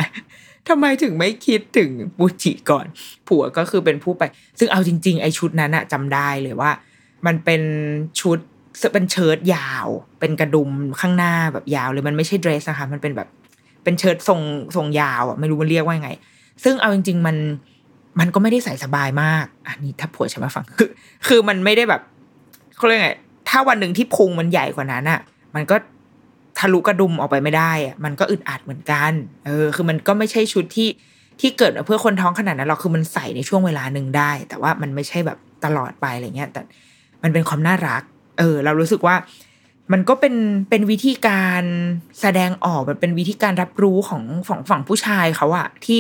[0.68, 2.86] ทำไมถึงไม่คิดถึงมูจิก่อน
[3.28, 4.22] ผัวก็คือเป็นผู้ไป
[4.58, 6.70] ซึ่งเอาจริง ๆ ไอ้ชุดนั้นอะจำได้เลยว่า
[7.26, 7.62] มันเป็น
[8.20, 8.38] ชุด
[8.92, 9.87] เป็นเชิ้ตยาว
[10.21, 13.28] เป็นกระดุมข้างหน้าแบบยาวเลยมันไม่ใช่เดรสนะคะมันเป็นแบบ
[13.85, 14.40] เป็นเชิ้ตทรง
[14.76, 16.11] ทรงยาวอะไม่รู้มันเรียกว่าไง
[16.64, 17.37] ซึ่งเอาจริง ๆ มัน
[18.21, 20.88] มันก็ไม่ได้ใส่สบายมากอันนี้ถ้าผัวฉันมาฟังคือ
[21.26, 22.02] คือมันไม่ได้แบบ
[22.76, 23.11] เขาเรียกไง
[23.49, 25.21] ถ้าวันหนึ่งที่พุงมันใหญ่กว่านั้นอะ
[25.54, 25.76] มันก็
[26.59, 29.12] ทะลุกระดุมออกไปไม่ได้อะมันก็อึดอัดเหมือนกัน
[29.47, 30.88] เออคือมันก็ไม่ใช่ชุดที่
[31.40, 36.61] ที่เกิดมาเพื่อคนท้องขนาดนั้นหรอกคือมันใส่ในช่วงเวลาหนึ่งได้ แต่ว่ามันไม่ใช่แบบตลอดไปอะไรเงี้ยแต่
[37.23, 38.02] มันเป็นความน่ารัก
[38.38, 39.16] เออ เรารู้สึกว่า
[39.93, 40.35] มันก็เป็น
[40.71, 41.62] เป็นวิธีการ
[42.21, 45.99] แสดงออกมันเป็นวิธีการรับรู้ของฝั่งฝั่งผู้ชายเขาอะที่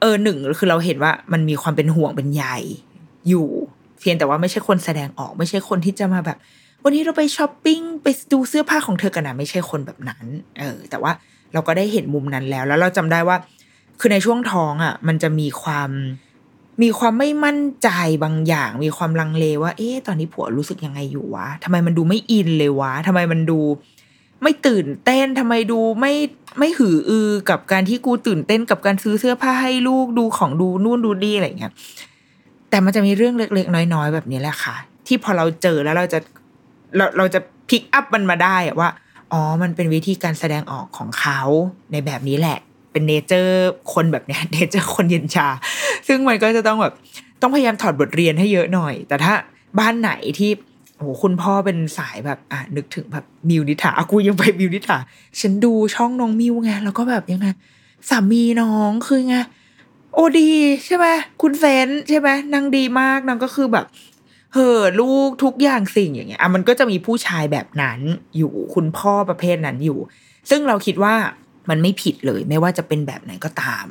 [0.00, 2.44] เออหนึ่งคือเราเห็นว่ามันมีความเป็นห่วงเป็นใย
[3.28, 3.48] อยู่
[4.00, 6.38] เพียงแต่ว่าไม่ใช่คนแสดงออก ไม่ใช่คนที่จะมาแบบ
[6.84, 10.24] วันนี้เราไปช้อปปิ้งไปดูเสื้อผ้าของเธอกันนะไม่ใช่คนแบบนั้น
[10.58, 11.12] เออ แต่ว่า
[11.52, 13.36] เราก็ได้เห็นมุมนั้นแล้ว แล้วเราจำได้ว่า
[14.00, 15.90] คือในช่วงท้องอะ มันจะมีความ
[16.82, 17.88] มีความไม่มั่นใจ
[18.24, 23.60] บางอย่าง มีความลังเลว่า เอ๊ะตอนนี้ผัวรู้สึกยังไงอยู่วะทำไมมันดูไม่อินเลยวะทำไมมันดู
[24.42, 26.12] ไม่ตื่นเต้นทำไมดูไม่
[26.58, 31.72] ไม่หืออือกับการที่กูตื่นเต้นกับการซื้อเสื้อผ้าให้ลูกดูของดูนู่นดูดีอะไรเงี้ย
[32.70, 34.76] แต่มันจะมีเรื่องเล็กๆน้อยๆแบบนี้แหละค่ะ
[35.06, 36.18] ที่พอเราเจอแล้วเราจะ
[36.96, 38.90] เราเราจะ pick up มันมาได้ว่า
[39.32, 41.40] อ๋อ มันเป็นวิธีการแสดงออกของเขา
[41.92, 42.58] ในแบบนี้แหละ
[42.92, 45.48] เป็น nature คนแบบเนี้ย nature คนเย็นชา
[46.08, 46.94] ซึ่งมันก็จะต้องแบบ
[47.40, 49.34] ต้องพยายามถอดบทเรียนให้เยอะหน่อย แต่ถ้า
[49.78, 50.50] บ้านไหนที่
[50.98, 54.98] โอ้คุณพ่อเป็นสายแบบอะนึกถึงแบบมิวนิษฐาอะกูยังไปมิวนิษฐา
[55.40, 57.46] ฉันดูช่องน้องมิวไงแล้วก็แบบยังไง
[58.08, 59.36] สามีน้องคือไง
[60.14, 60.50] โอดี
[60.84, 61.06] ใช่ไหม
[61.42, 63.86] คุณเซนใช่ไหมนางดีมากนางก็คือแบบ
[64.52, 68.00] เห่อลูกทุกอย่างสิ่งอย่างเงี้ยอะมันก็จะมีผู้ชายแบบนั้น
[68.36, 69.98] อยู่คุณพ่อประเภทนั้นอยู่
[70.50, 71.14] ซึ่งเราคิดว่า
[71.70, 73.86] มันไม่ผิดเลย ไม่ว่าจะเป็นแบบไหนก็ตาม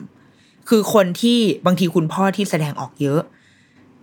[0.70, 3.22] คือคนที่บางทีคุณพ่อที่แสดงออกเยอะ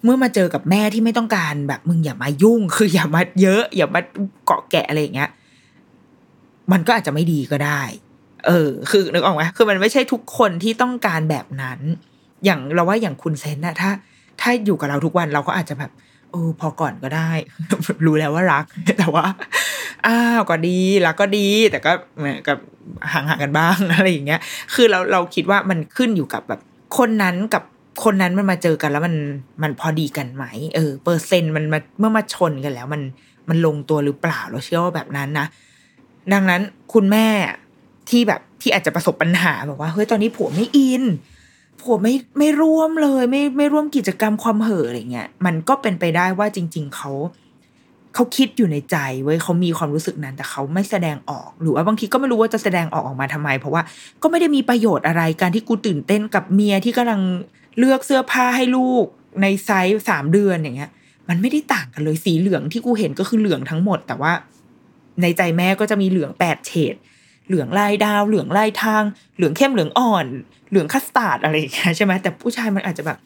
[0.05, 4.01] เมื่อมาเจอกับแม่ที่ไม่ต้องการแบบมึงอย่ามายุ่ง คืออย่ามาเยอะ อย่ามา
[4.47, 5.31] เกาะแกะอะไรอย่างเงี้ย
[6.73, 7.83] มันก็อาจจะไม่ดีก็ได้
[8.47, 11.81] เออ คือนึกออกไหมคือมันไม่ใช่ทุกคนที่ต้องการแบบนั้น
[12.45, 13.91] อย่างเราว่าอย่างคุณเซนนะถ้า
[14.41, 15.91] ถ้าอยู่กับเราทุกวันเราก็อาจจะแบบ
[16.31, 17.31] เออพอก่อนก็ได้
[18.07, 18.65] รู้แล้วว่ารัก
[18.99, 19.27] แต่ว่า
[20.07, 22.59] อ้าวก็ดีรักก็ดี แต่ก็เหมือนกับ
[23.13, 24.41] ห่างๆกันบ้างอะไรอย่างเงี้ย
[24.75, 26.61] คือเราเราคิดว่ามันขึ้นอยู่กับแบบ
[26.99, 27.63] คนนั้นกับ
[28.05, 29.15] คนนั้นมันมาเจอกันแล้วมัน
[29.63, 33.03] มันพอดีกันไหมเออเปอร์เซ็นต์มันมาเมื่อมาชนกันแล้ว มัน
[33.49, 35.47] มันลงตัวหรือเปล่าเราเชื่อว่าแบบนั้นนะ
[36.33, 36.63] ดังนั้น
[36.95, 37.27] คุณแม่
[38.11, 41.03] ที่แบบที่อาจจะประสบปัญหาแบบว่าเฮ้ยตอนนี้ผัวไม่อิน
[41.83, 47.11] ผัวไม่ไม่ร่วมเลย ไม่ไม่ร่วมกิจกรรมความเห่ออะไรเงี้ยมันก็เป็นไปได้ว่าจริง ๆเขา
[48.19, 53.83] เขาคิดอยู่ในใจเว้ยเขามีความรู้สึกนั้นแต่เขาไม่แสดงออก หรือว่าบางทีก็ไม่รู้ว่าจะแสดงออกออกมาทำไม เพราะว่า
[54.23, 57.21] ก็ไม่ได้มีประโยชน์อะไรการที่กูตื่นเต้นกับเมียที่กำลัง
[57.79, 59.05] เลือกเสื้อผ้าให้ลูก
[59.43, 60.91] ในไซส์สามเดือนอย่างเงี้ย
[61.29, 64.33] มันไม่ได้ต่างกันเลยสีเหลืองที่กูเห็นก็คือเหลืองทั้งหมด แต่ว่า
[65.23, 66.95] ในใจแม่ก็จะมีเหลืองแปดเฉด
[67.47, 69.03] เหลืองลายดาว เหลืองลายทาง
[69.37, 70.27] เหลืองเข้มเหลืองอ่อน
[70.71, 73.19] เหลืองคัสตาร์ดอะไรอย่างเงี้ยใช่ไหมแต่ผู้ชายมันอาจจะแบบ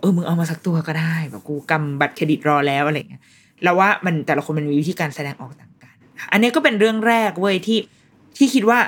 [0.00, 3.22] เออมึงเอามาสักตัวก็ได้แบบกูกำบัตรเครดิตรอแล้วอะไรเงี้ย
[3.64, 5.94] เราว่ามันแต่ละคนมันมีวิธีการแสดงออกต่างกัน
[6.32, 7.78] อันนี้ก็เป็นเรื่องแรกเว้ยที่
[8.36, 8.78] ที่คิดว่า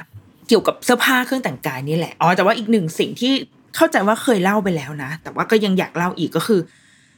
[0.48, 3.32] เกี่ยวกับเสื้อผ้าเครื่องแต่งกายนี่แหละ อ๋อ แต่ว่าอีกหนึ่งสิ่งที่
[3.76, 6.60] เข้าใจว่าเคยเล่าไปแล้วนะ แต่ว่าก็ยังอยากเล่าอีกก็คือ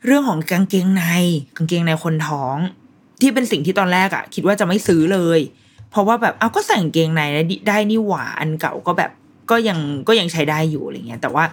[0.07, 1.05] เรื่องของกางเกงใน
[1.57, 2.57] กางเกงในคนท้อง
[3.21, 5.41] ที่เป็นสิ่งที่ตอนแรกอะคิดว่าจะไม่ซื้อเลย
[5.91, 7.23] เพราะว่าแบบเอาก็ใส่กางเกงใน
[7.69, 9.11] ได้นี่หว่าอันเก่าก็แบบ
[9.51, 11.45] ก็ยังก็ยังใช้ได้อยู่อะไรเงี้ย แต่ว่า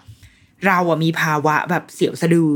[0.65, 2.51] เราอะมีภาวะแบบเสียวสะดือ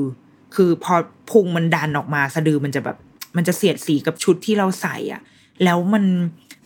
[0.56, 0.94] คือพอ
[1.32, 2.98] พุงมันดันออกมาสะดือมันจะแบบ
[3.36, 5.22] มันจะเสียดสีกับชุดที่เราใส่อะ
[5.64, 6.04] แล้วมัน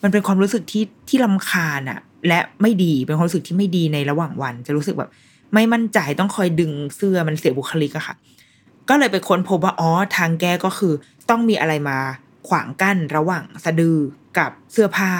[0.02, 5.10] มันเป็นความรู้สึกที่ที่ลำคาญอะ และไม่ดีเป็นความรู้สึกที่ไม่ดีในระหว่างวัน จะรู้สึกแบบ
[5.54, 8.14] ไม่มั่นใจต้องคอยดึงเสื้อมันเสียบุคลิกอะค่ะ
[8.88, 10.92] ก็เลยไปค้นพบว่าอ๋อทางแก้ก็คือ
[11.30, 11.98] ต้องมีอะไรมา
[12.48, 13.96] ขวางกั้นระหว่างสะดือ
[14.38, 15.10] กับเสื้อผ้า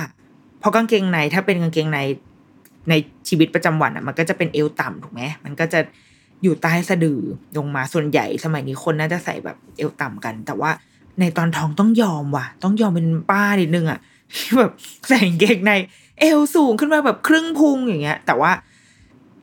[0.60, 2.00] เพราะกางเกงในถ้าเป็นกางเกงใน
[2.88, 2.94] ใน
[3.28, 5.80] ชีวิตประจำวันอะมันก็จะเป็นเอวต่ำถูกไหมมันก็จะ
[6.42, 7.20] อยู่ใต้สะดือ
[7.56, 10.70] ลงมาส่วนใหญ่สมัยนี้คนน่าจะใส่แบบเอวต่ำกัน แต่ว่า
[11.20, 13.98] ในตอนท้องต้องยอมว่ะ ต้องยอมเป็นป้านิดนึงอะ
[14.58, 14.72] แบบ
[15.08, 15.72] ใส่เกงใน
[16.20, 18.52] เอวสูงขึ้นมาแบบครึ่งพุงอย่างเงี้ย แต่ว่า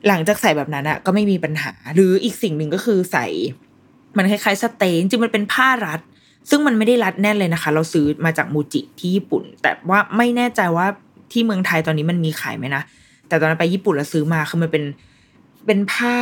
[0.08, 3.26] หลังจากใส่แบบนั้นอะก็ไม่มีปัญหา หรืออีกสิ่งหนึ่งก็คือใส่
[4.16, 6.00] มันคล้ายๆสเตย์จริงมันเป็นผ้ารัด
[6.50, 10.86] ซึ่งมันไม่ได้รัดแน่นเลยนะคะ เราซื้อมาจากมูจิที่ญี่ปุ่น แต่ว่าไม่แน่ใจว่า
[11.32, 12.82] ที่เมืองไทยตอนนี้มันมีขายไหมนะ
[13.28, 14.84] แต่ตอนนั้นไปญี่ปุ่นแล้วซื้อมาคือมันเป็น
[15.66, 16.18] เป็นผ้า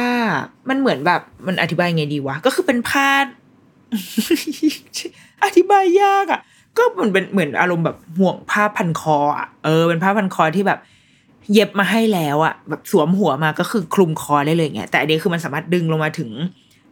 [0.69, 3.07] มันเหมือนแบบมันอธิบายไงดีวะก็คือเป็นผ้า
[5.45, 6.41] อธิบายยากอะ่ะ
[6.79, 10.79] ก็เหมือนเป็นเหมือนอารมณ์แบบห่วงผ้าพันคออะเออเป็นผ้าพันคอที่แบบ
[11.53, 16.31] เย็บมาให้แล้วอะ่ะ แบบสวมหัวมาก็คือคลุมคอได้เลยเงี้ยแต่อันนี้คือมันสามารถดึงลงมาถึง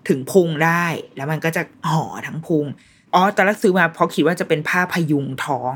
[0.08, 0.84] ถึงพุงได้
[1.16, 2.64] แล้วมันก็จะห่อทั้งพุง
[3.14, 5.74] อ๋อตอนแรกซื้อมาเพราะคิดว่าจะเป็นผ้าพยุงท้อง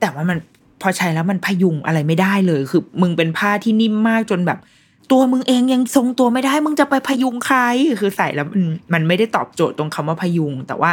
[0.00, 0.38] แต่ว่ามัน
[0.82, 4.58] พอใช้แล้วมันพยุงอะไรไม่ได้เลย คือมึงเป็นผ้าที่นิ่มมากจนแบบ
[5.10, 7.58] ตัวมึงเองยังทรงตัวไม่ได้ มึงจะไปพยุงใคร
[8.00, 8.62] คือใส่แล้วมัน
[8.94, 10.90] มันไม่ได้ตอบโจทย์ตรงคำว่าพยุง แต่ว่า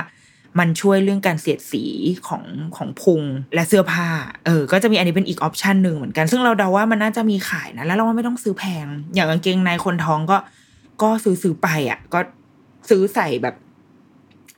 [0.59, 1.83] มันช่วยเรื่องการเสียดสี
[2.27, 2.43] ของ
[2.77, 3.23] ของพุง
[3.55, 4.07] และเสื้อผ้า
[4.45, 10.37] เออ ก็จะมีอันนี้เป็นอีกออปชันหนึ่งเหมือนกัน ซึ่งเราเดาว่ามันน่าจะมีขายนะ แล้วเราว่าไม่ต้องซื้อแพง อย่างกางเกงในคนท้องก็
[11.01, 12.19] ก็ซื้อซื้อไปอะ ก็
[12.89, 13.55] ซื้อใส่แบบ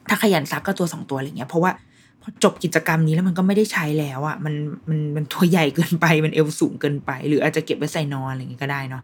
[0.10, 1.72] ถ้าขยันซักก็ตัวสองตัวอะไรเงี้ย เพราะว่า
[2.22, 4.54] พอจบกิจกรรมนี้แล้วมันก็ไม่ได้ใช้แล้วอะ มัน
[4.90, 9.04] มัน มันตัวใหญ่เกินไป มันเอวสูงเกินไป หรืออาจจะเก็บไว้ใส่นอนอะไรเงี้ยก็ได้เนาะ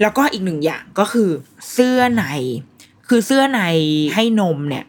[0.00, 1.28] แล้วก็อีกหนึ่งอย่างก็คือ
[1.72, 2.24] เสื้อใน
[3.08, 3.60] คือเสื้อใน
[4.14, 4.84] ให้นมเนี่ย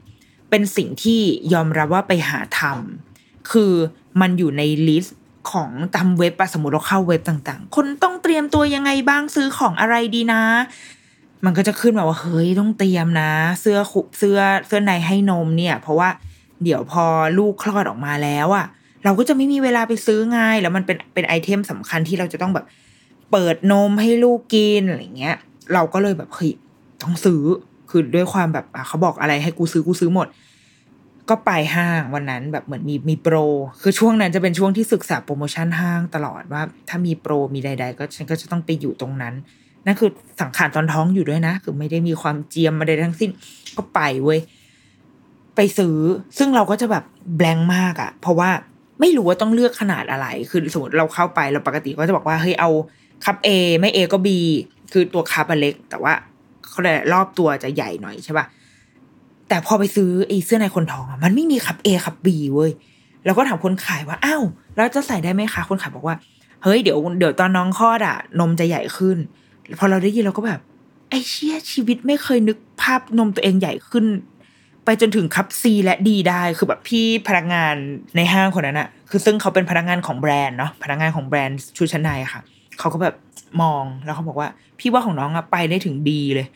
[0.49, 1.21] เป็นสิ่งที่
[1.53, 3.73] ยอมรับว่าไปหาทำคือ
[4.21, 5.17] มันอยู่ในลิสต์
[5.51, 10.41] ของตามเว็บอะสมมติเราเข้าเว็บต่าง ๆ คนต้องเตรียมตัวยังไงบ้างซื้อของอะไรดีนะ
[11.45, 16.09] มันก็จะขึ้นมาว่าเฮ้ยต้องเตรียมนะ เสื้อคุเสื้อเสื้อในให้นมเนี่ย เพราะว่า
[16.63, 17.05] เดี๋ยวพอ
[17.37, 18.65] ลูกคลอดออกมาแล้วอะ
[19.03, 22.65] เราก็จะไม่มีเวลาไปซื้อไงแล้วมันเป็นเป็นไอเทมสำคัญที่เราจะต้องแบบ
[23.31, 25.37] เปิดนมให้ลูกกินอะไรเงี้ย
[25.73, 26.51] เราก็เลยแบบเฮ้ย
[27.03, 27.41] ต้องซื้อ
[27.89, 30.27] คือด้วยความแบบเขาบอกอะไรให้กูซื้อกูซื้อหมด
[31.29, 33.35] ก็ไปห้างวันนั้นแบบเหมือนมีมีโปร
[33.81, 39.33] คือช่วงนั้นจะเป็นช่วงที่ศึกษาโปรโมชั่นห้างตลอดว่า ถ้ามีโปรมีใด ๆ ก็ฉันก็จะต้องไปอยู่ตรงนั้น
[39.85, 40.09] นั่นคือ
[40.41, 43.29] สังขารตอนท้องอยู่ด้วยนะ คือไม่ได้มีความเจียมอะไรทั้งสิ้น
[43.77, 44.39] ก็ไปเว้ย
[45.55, 45.97] ไปซื้อ
[46.37, 47.03] ซึ่งเราก็จะแบบ
[47.37, 48.49] แบงมากอะ่ะเพราะว่า
[48.99, 52.69] ไม่รู้ว่าต้องเลือกขนาดอะไร คือสมมติเราเข้าไปเราปกติก็จะบอกว่าเฮ้ยเอา
[53.25, 53.49] คัพ A
[53.79, 54.27] ไม่ A ก็ B
[54.91, 56.13] คือตัวคัพอะเล็ก แต่ว่า
[56.67, 58.45] เขาเลยรอบตัวจะใหญ่หน่อยใช่ปะ
[59.49, 62.71] แต่พอไปซื้อไอ้เสื้อในคนท้องอะมันไม่มีคัพ A คัพ B เว้ย
[63.25, 64.43] เราก็ถามคนขายว่าอ้าว
[64.75, 66.15] แล้วจะใส่ได้ไหมคะคนขายบอกว่า
[66.63, 69.17] เฮ้ยเดี๋ยวเดี๋ยวตอนน้องคลอดอะนมจะใหญ่ขึ้น
[69.79, 70.59] พอเราได้ยินเราก็แบบ
[71.09, 74.05] ไอ้เชี่ยชีวิตไม่เคยนึกภาพนมตัวเองใหญ่ขึ้น
[74.85, 77.75] ไปจนถึงคัพซีและดีได้คือแบบพี่พนักงาน
[78.15, 83.15] ในห้างคนนั้นอะคือซึ่งเขาเป็นพนักงานของแบรนด์เนาะพนักงานของแบรนด์ชุดชั้นในค่ะเขาก็แบบ
[83.61, 86.47] มองแล้วเขาบอกว่า พี่ว่าของน้องอะไปได้ถึงดีเลย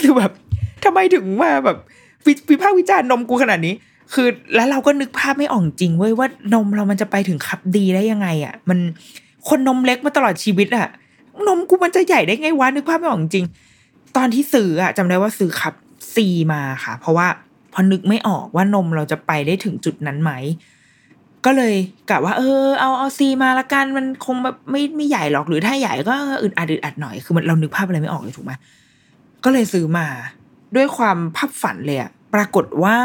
[0.00, 0.32] คือแบบ
[0.84, 1.78] ทำไมถึงมาแบบ
[2.50, 3.74] วิพากษ์วิจารณ์นมกูขนาดนี้
[4.14, 8.78] คือแล้วเราก็นึกภาพไม่ออกจริงเว้ยว่านมเรามันจะไปถึงคับดีได้ยังไงอะ่ะ มัน
[9.48, 10.88] คนนมเล็กมาตลอดชีวิตอะ่ะ
[11.46, 13.46] นมกูมันจะใหญ่ได้ไงวะนึกภาพไม่ออกจริง
[14.16, 15.74] ตอนที่ซื้ออะจำได้ว่าซื้อคับ
[16.14, 17.26] ซีมาค่ะ เพราะว่า
[17.72, 20.32] พอนึกไม่ออกว่านมเราจะไปได้ถึงจุดนั้นไหม
[21.46, 21.74] ก็เลย
[22.10, 28.52] กะว่าเออเอาเอาซีมาละกันมันคงแบบไม่ไม่ใหญ่หรอกหรือถ้าใหญ่ก็อึดอัดอึดอัดหน่อยคือมันเรานึกภาพอะไรไม่ออกเลยถูกไหม
[29.44, 30.06] ก็เลยซื้อมา
[30.76, 32.96] ด้วยความภาพฝันเลยอะปรากฏว่า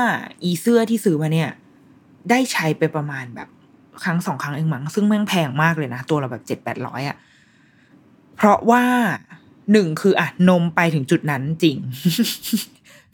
[0.43, 1.49] อีเสื้อที่ซื้อมาเนี่ย
[2.29, 3.49] ได้ใช้ไปประมาณแบบ
[4.03, 7.17] ครั้งสองครั้งเองมั้งซึ่งแม่งแพงมากเลยนะ ตัวเราแบบเจ็ดแปดร้อยอะ
[8.35, 8.83] เพราะว่า
[9.71, 11.77] หนึ่งคืออะนมไปถึงจุดนั้นจริง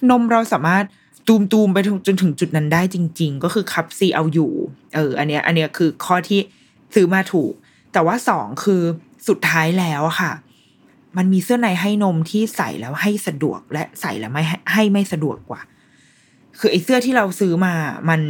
[0.09, 0.83] นมเราสามารถ
[1.27, 4.51] ตูมตูมๆไปจนถึงจุดนั้นได้จริง ๆ ก็คือคับซีเอาอยู่
[4.95, 6.39] เออ อันเนี้ย อันเนี้ยคือข้อที่
[6.95, 7.53] ซื้อมาถูก
[7.93, 8.81] แต่ว่าสองคือ
[9.27, 10.31] สุดท้ายแล้วอะค่ะ
[11.17, 15.61] มันมีเสื้อในให้นมที่ใส่แล้วให้สะดวกและใส่แล้วไม่ให้ไม่สะดวกกว่า
[16.59, 17.73] คือไอ้เสื้อที่เราซื้อมา
[18.09, 18.21] มัน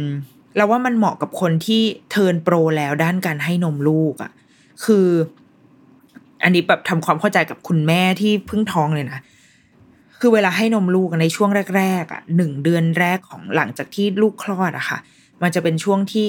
[0.56, 4.32] เราว่ามันเหมาะกับคนที่เทิร์นโปรแล้วด้านการให้นมลูกอะ่ะ
[4.84, 5.06] คือ
[6.42, 9.18] อันนี้แบบทำความเข้าใจกับคุณแม่ที่เพิ่งท้องเลยนะ
[10.20, 14.98] คือเวลาให้นมลูกในช่วงแรกๆอะหนึ่งเดือนแรกของหลังจากที่ลูกคลอดอะค่ะ
[15.42, 16.26] มันจะเป็นช่วงที่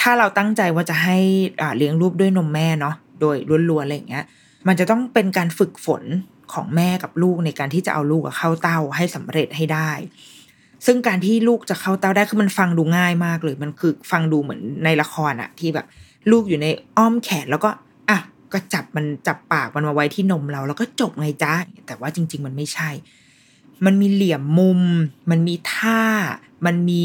[0.00, 1.18] ถ้าเราตั้งใจว่าจะให้
[1.60, 3.36] อ่าเลี้ยงลูกด้วยนมแม่เนาะโดย
[3.70, 4.24] ล้วนๆอะไรอย่างเงี้ย
[4.68, 6.02] มันจะต้องเป็นการฝึกฝน
[6.52, 9.90] ของแม่กับลูกในการที่จะเอาลูกเข้าเต้าให้สำเร็จให้ได้
[10.86, 15.86] ซึ่งการที่ลูกจะเข้าเต้าได้คือมันฟังดูง่ายมากเลย มันคือฟังดูเหมือนในละครอะที่แบบ
[16.30, 17.70] ลูกอยู่ในอ้อมแขนแล้วก็
[18.52, 21.54] ก็จับมันจับปากมันมาไว้ที่นมเรา แล้วก็จบไงจ้า
[21.86, 22.90] แต่ว่าจริง ๆ มันไม่ใช่
[23.84, 24.80] มันมีเหลี่ยมมุม
[25.30, 26.02] มันมีท่า
[26.66, 27.04] มันมี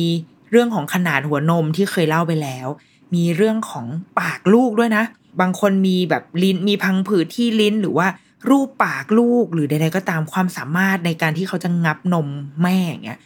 [0.51, 2.67] เรื่องของขนาดหัวนมที่เคยเล่าไปแล้ว
[3.15, 3.85] มีเรื่องของ
[4.19, 5.03] ปากลูกด้วยนะ
[5.41, 8.07] บางคนมีแบบลิ้นมีพังผืดที่ลิ้นหรือว่า
[8.49, 12.27] รูปปากลูกหรือใดๆก็ตามความสามารถในการที่เขาจะงับนม
[12.61, 13.19] แม่อย่างเงี้ย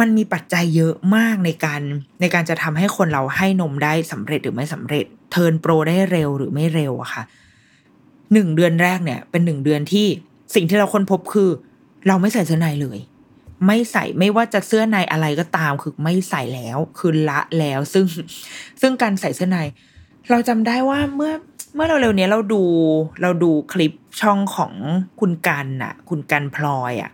[0.00, 1.80] มันมีปัจจัยเยอะมากในการ
[2.20, 7.22] ในการจะทำให้คนเราให้นมได้สำเร็จหรือไม่สำเร็จ เทิร์นโปรได้เร็วหรือไม่เร็วอะค่ะ
[8.32, 10.06] หนึ่งเดือนแรกเนี่ย เป็นหนึ่งเดือนที่
[10.54, 11.50] สิ่งที่เราค้นพบคือ
[12.06, 12.98] เราไม่ใส่เสื้อในเลย
[13.66, 18.04] ไม่ใส่ไม่ว่าจะเสื้อในอะไรก็ตามคือไม่ใส่แล้วคือละแล้ว ซึ่ง
[18.80, 19.58] ซึ่งการใส่เสื้อใน
[20.30, 21.32] เราจำได้ว่าเมื่อ
[21.74, 22.62] เมื่อเราเร็วนี้เราดู
[23.22, 24.72] เราดูคลิปช่องของ
[25.20, 27.10] คุณกันน่ะคุณกันพลอยอะ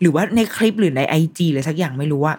[0.00, 2.34] หรือว่าในคลิปหรือในไอจีหรือสักอย่างไม่รู้ว่า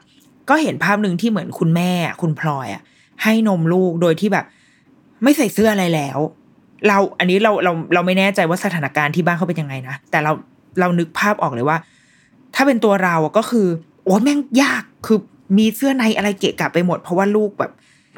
[0.50, 1.92] ก็เห็นภาพหนึ่งที่เหมือนคุณแม่
[2.22, 2.82] คุณพลอยอะ
[3.24, 4.46] ให้นมลูกโดยที่แบบ
[5.24, 6.20] ไม่ใส่เสื้ออะไรแล้ว
[6.88, 10.32] เราอันนี้เราเราเราไม่แน่ใจว่าสถานการณ์ที่บ้านเขาเป็นยังไงนะ แต่เรา
[10.80, 11.78] เรานึกภาพออกเลยว่า
[12.56, 13.68] ถ้าเป็นตัวเราอะก็คือ
[14.04, 15.20] โอ้แม่งยากคือ
[15.58, 17.72] มีเสื้อในอะไรเกะกะไปหมด เพราะว่าลูกแบบ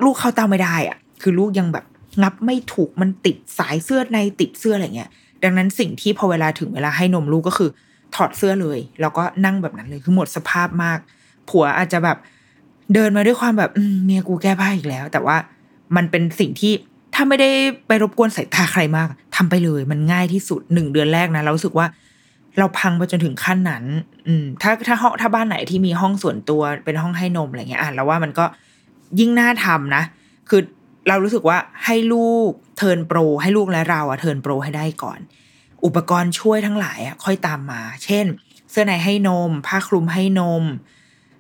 [0.04, 1.86] ลูกเข้าเตาไม่ได้อะ คือลูกยังแบบ
[2.22, 5.10] งับไม่ถูกมันติดสายเสื้อในติดเสื้ออะไรเงี้ย
[5.44, 7.70] ดังนั้นสิ่งที่พอเวลาถึงเวลาให้นมลูกก็คือ
[8.16, 11.00] ถอดเสื้อเลย แล้วก็นั่งแบบนั้นเลยคือหมดสภาพมาก
[11.50, 12.18] ผัวอาจจะแบบ
[12.94, 13.72] เดินมาด้วยความแบบ
[14.06, 15.38] เมียกูแก้ผ้าอีกแล้ว แต่ว่า
[15.96, 16.74] มันเป็นสิ่งที่
[17.16, 17.50] ถ้าไม่ได้
[17.88, 21.88] ไปรบกวนสายตาใครมากทำไปเลย มันง่ายที่สุดหนึ่งเดือนแรกนะเราสึกว่า
[22.60, 23.84] เราพังไปจนถึงขั้นนั้น
[24.28, 28.46] อืม ถ้าถ้าห้องถ้าบ้านไหนที่มีห้องส่วนตัวเป็นห้องให้นมอะไรเงี้ยอะเราว่ามันก็
[29.20, 30.04] ยิ่งน่าทำนะ
[30.50, 30.62] คือ
[31.08, 35.20] เรารู้สึกว่าให้ลูกเทิร์นโปร ให้ลูกและเราอะเทิร์นโปรให้ได้ก่อน
[35.86, 38.26] อุปกรณ์ช่วยทั้งหลายอะค่อยตามมา เช่น
[38.72, 40.64] เสื้อในให้นม ผ้าคลุมให้นม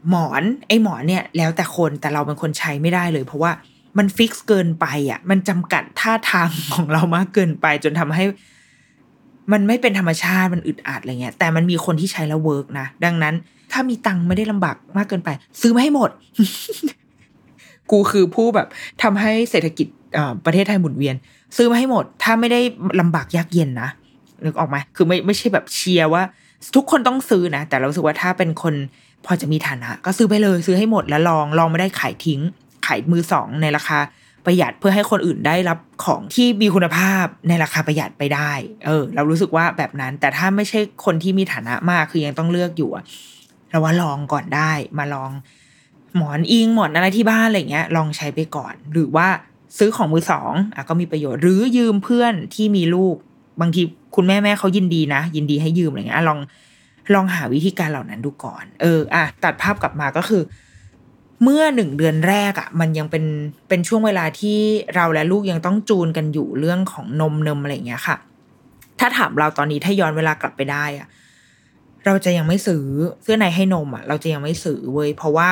[0.09, 3.51] หมอน ไอ้หมอนเนี่ย แล้วแต่คนแต่เราเป็นคนใช้ไม่ได้เลย เพราะว่า
[3.97, 8.23] มัน fix เกินไปอะ มันจำกัดท่าทางของเรามากเกินไป จนทำให้
[9.51, 13.35] มันไม่เป็นธรรมชาติมันอึดอัดอะไรเงี้ย แต่มันมีคนที่ใช้แล้ว work นะ ดังนั้น
[13.71, 15.29] ถ้ามีตังค์ไม่ได้ลำบากมากเกินไป
[15.61, 16.09] ซื้อมาให้หมด
[17.91, 18.67] กูคือผู้แบบ
[19.03, 21.15] ทำให้เศรษฐกิจอ่าประเทศไทยหมุนเวียน
[21.57, 22.59] ซื้อมาให้หมด ถ้าไม่ได้
[23.01, 23.89] ลำบากยากเย็นนะ
[24.45, 26.23] นึกออกไหมคือไม่ไม่ใช่แบบเชียร์ว่า
[26.75, 28.73] ทุกคนต้องซื้อนะแต่เราสึกว่าถ้าเป็นคน
[29.25, 32.41] พอจะมีฐานะ ก็ซื้อไปเลยซื้อให้หมดแล้วลองลองไม่ได้ขายทิ้ง
[32.87, 33.99] ขายมือสองในราคา
[34.45, 38.51] ประหยัดเพื่อให้คนอื่นได้รับของที่มีคุณภาพในราคาประหยัดไปได้
[38.85, 43.03] เออ เรารู้สึกว่าแบบนั้น แต่ถ้าไม่ใช่คนที่มีฐานะมากคือยังต้องเลือกอยู่อะ
[43.69, 45.31] เราว่าลองก่อนได้มาลอง
[46.15, 49.27] หมอนอิงหมอนอะไรที่บ้านอะไรเงี้ย ลองใช้ไปก่อน หรือว่า
[49.77, 53.15] ซื้อของมือสองอะก็มีประโยชน์หรือยืมเพื่อนที่มีลูก
[53.61, 53.81] บางที
[54.15, 56.39] คุณแม่แม่เขายินดีนะ ยินดีให้ยืมอะไรเงี้ยลอง
[57.13, 60.41] ลองหาวิธีการเหล่านั้นดูก่อน เออ อะตัดภาพกลับมาก็คือ
[61.43, 63.25] เมื่อหนึ่งเดือนแรกอะ่ะ มันยังเป็น
[63.69, 64.59] เป็นช่วงเวลาที่
[64.95, 68.17] เราและลูกยังต้องจูนกันอยู่เรื่องของนมเนมอะไรอย่างเงี้ยค่ะ
[68.99, 71.07] ถ้าถามเราตอนนี้ถ้าย้อนเวลากลับไปได้อะ่ะ
[72.05, 72.85] เราจะยังไม่ซื้อ
[73.23, 75.49] เสื้อในให้นมอะ่ะ เราจะยังไม่ซื้อเว้ยเพราะว่า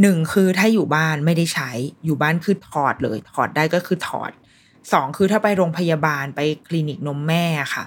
[0.00, 1.70] หนึ่งคือถ้าอยู่บ้านไม่ได้ใช้
[2.04, 4.30] อยู่บ้านคือถอดเลย ถอดได้ก็คือถอด
[4.92, 7.84] สองคือถ้าไปโรงพยาบาลไปคลินิกนมแม่ค่ะ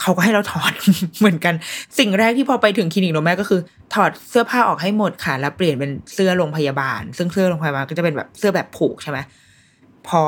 [0.00, 0.72] เขาก็ให้เราถอด
[1.18, 1.54] เหมือนกัน
[1.98, 3.60] สิ่งแรกที่พอไปถึงคลินิกนมแม่ก็คือ
[3.94, 9.18] ถอดเสื้อผ้าออกให้หมดค่ะ แล้วเปลี่ยนเป็นเสื้อโรงพยาบาล ซึ่งเสื้อโรงพยาบาลก็จะเป็นแบบเสื้อแบบผูกใช่ไหม
[10.08, 10.22] พอ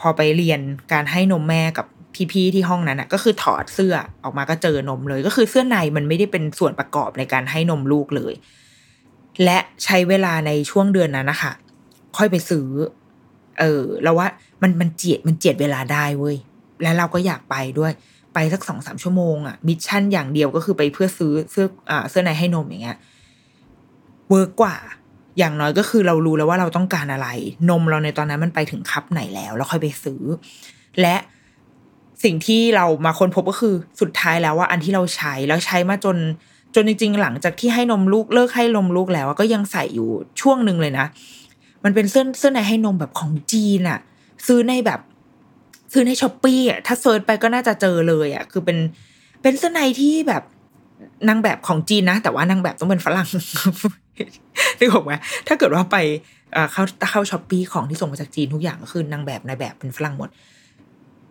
[0.00, 0.60] พอไปเรียน
[0.92, 1.86] การให้นมแม่กับ
[2.32, 3.94] พี่ๆที่ห้องนั้นอะ ก็คือถอดเสื้อ
[4.24, 8.34] ออกมาก็เจอนมเลย ก็คือเสื้อในมันไม่ได้เป็นส่วนประกอบในการให้นมลูกเลย
[9.44, 11.52] และใช้เวลาในช่วงเดือนนั้นนะคะ
[12.16, 12.66] ค่อยไปซื้อ
[13.60, 14.28] เออเราว่า
[14.62, 16.36] มันมันเจียดมันเจียดเวลาได้เว้ย
[16.82, 17.92] แล้วเราก็อยากไปด้วย
[18.34, 22.98] ไปสักสองสามชั่วโมงอะ mission อย่างเดียวก็คือไปเพื่อซื้อเสื้ออ่าเสื้อในให้นมอย่างเงี้ย
[24.30, 24.76] work กว่า
[25.38, 27.28] อย่างน้อยก็คือเรารู้แล้วว่าเราต้องการอะไร
[27.70, 30.22] นมเราในตอนนั้นมันไปถึง cup ไหนแล้ว แล้วค่อยไปซื้อ
[31.00, 31.16] และ
[32.24, 36.16] สิ่งที่เรามาค้นพบก็คือสุดท้ายแล้วว่าอันที่เราใช้แล้วใช้มาจน
[36.74, 40.08] จนจริงๆ หลังจากที่ให้นมลูกเลิกให้นมลูกแล้วก็ยังใส่อยู่
[40.40, 41.06] ช่วงหนึ่งเลยนะ
[41.84, 43.98] มันเป็นเสื้อเสื้อในให้นมแบบของจีนอะ
[44.46, 45.00] ซื้อในแบบ
[45.92, 48.78] ซื้อใน Shopee อะถ้า search ไปก็น่าจะเจอเลยอะคือเป็น
[49.42, 50.42] เป็นเสื้อในที่แบบ
[51.28, 53.28] นางแบบของจีนนะ แต่ว่านางแบบต้องเป็นฝรั่ง
[54.78, 55.12] นึกออกไหม
[55.48, 55.96] ถ้าเกิดว่าไป
[56.72, 60.28] เข้าเข้า Shopee ของที่ส่งมาจากจีนทุกอย่างก็คือนางแบบนายแบบเป็นฝรั่งหมด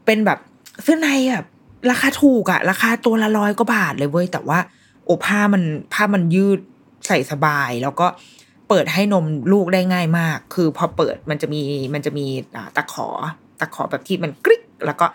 [0.05, 0.39] เป็นแบบ
[0.83, 1.45] เสื้อในแบบ
[1.91, 4.59] ราคาถูกอะราคาตัวละร้อยกว่าบาทเลยเว้ยแต่ว่า
[5.05, 6.59] โอผ้ามันผ้ามันยืด
[7.07, 8.07] ใส่สบาย แล้วก็
[8.69, 11.61] เปิดให้นมลูกได้ง่ายมาก คือพอเปิดมันจะมี
[11.93, 12.25] มันจะมี
[12.75, 13.07] ตะขอ
[13.59, 15.05] ตะขอแบบที่มันกริ๊กแล้วก็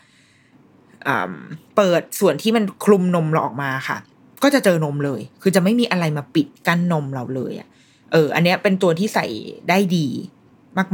[1.76, 3.98] เปิดส่วนที่มันคลุมนมเราออกมาค่ะ
[4.42, 7.68] ก็จะเจอนมเลย คือจะไม่มีอะไรมาปิดกั้นนมเราเลยอะ
[8.12, 9.26] เออ อันเนี้ยเป็นตัวที่ใส่
[9.68, 10.06] ได้ดี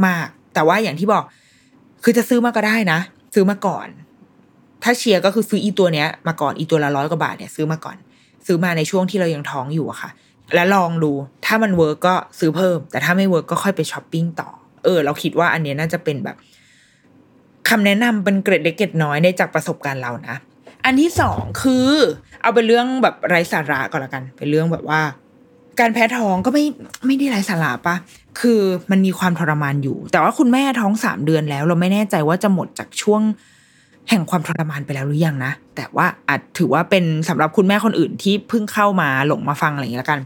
[0.05, 1.23] มาก ๆ แต่ว่าอย่างที่บอก
[2.03, 2.99] คือจะซื้อมาก็ได้นะ
[3.33, 3.87] ซื้อมาก่อน
[4.83, 7.97] ถ้าเชียร์ก็คือซื้ออีตัวเนี้ย มาก่อนอีตัวละร้อยกว่าบาทเนี่ยซื้อมาก่อน
[8.45, 10.09] ซื้อมาในช่วงที่เรายังท้องอยู่อะค่ะ
[10.55, 11.11] แล้วลองดู
[11.45, 14.49] ถ้ามัน work ก็ซื้อเพิ่ม แต่ถ้าไม่ work ก็ค่อยไปช้อปปิ้งต่อ
[14.83, 16.37] เออ เราคิดว่าอันเนี้ยน่าจะเป็นแบบ
[17.71, 20.35] คำแนะนำเป็นเกร็ดเล็กเกร็ดน้อยในจากประสบการณ์เรานะ
[20.85, 21.89] อันที่สองคือ
[22.41, 25.01] เอาเป็นเรื่องแบบไร้สาระก่อนละกัน เป็นเรื่องแบบว่า
[25.79, 26.65] การแพ้ท้องก็ไม่
[27.05, 27.95] ไม่ได้ไร้สาระปะ
[28.39, 33.21] คือมันมีความทรมานอยู่ แต่ว่าคุณแม่ท้องสามเดือนแล้ว เราไม่แน่ใจว่าจะหมดจากช่วง
[34.09, 40.19] แห่งความทรมานไปแล้วหรือยังนะ แต่ว่าอาจถือว่าเป็นสำหรับคุณแม่คนอื่นที่เพิ่งเข้ามาหลงมาฟังอะไรอย่างนี้แล้วกัน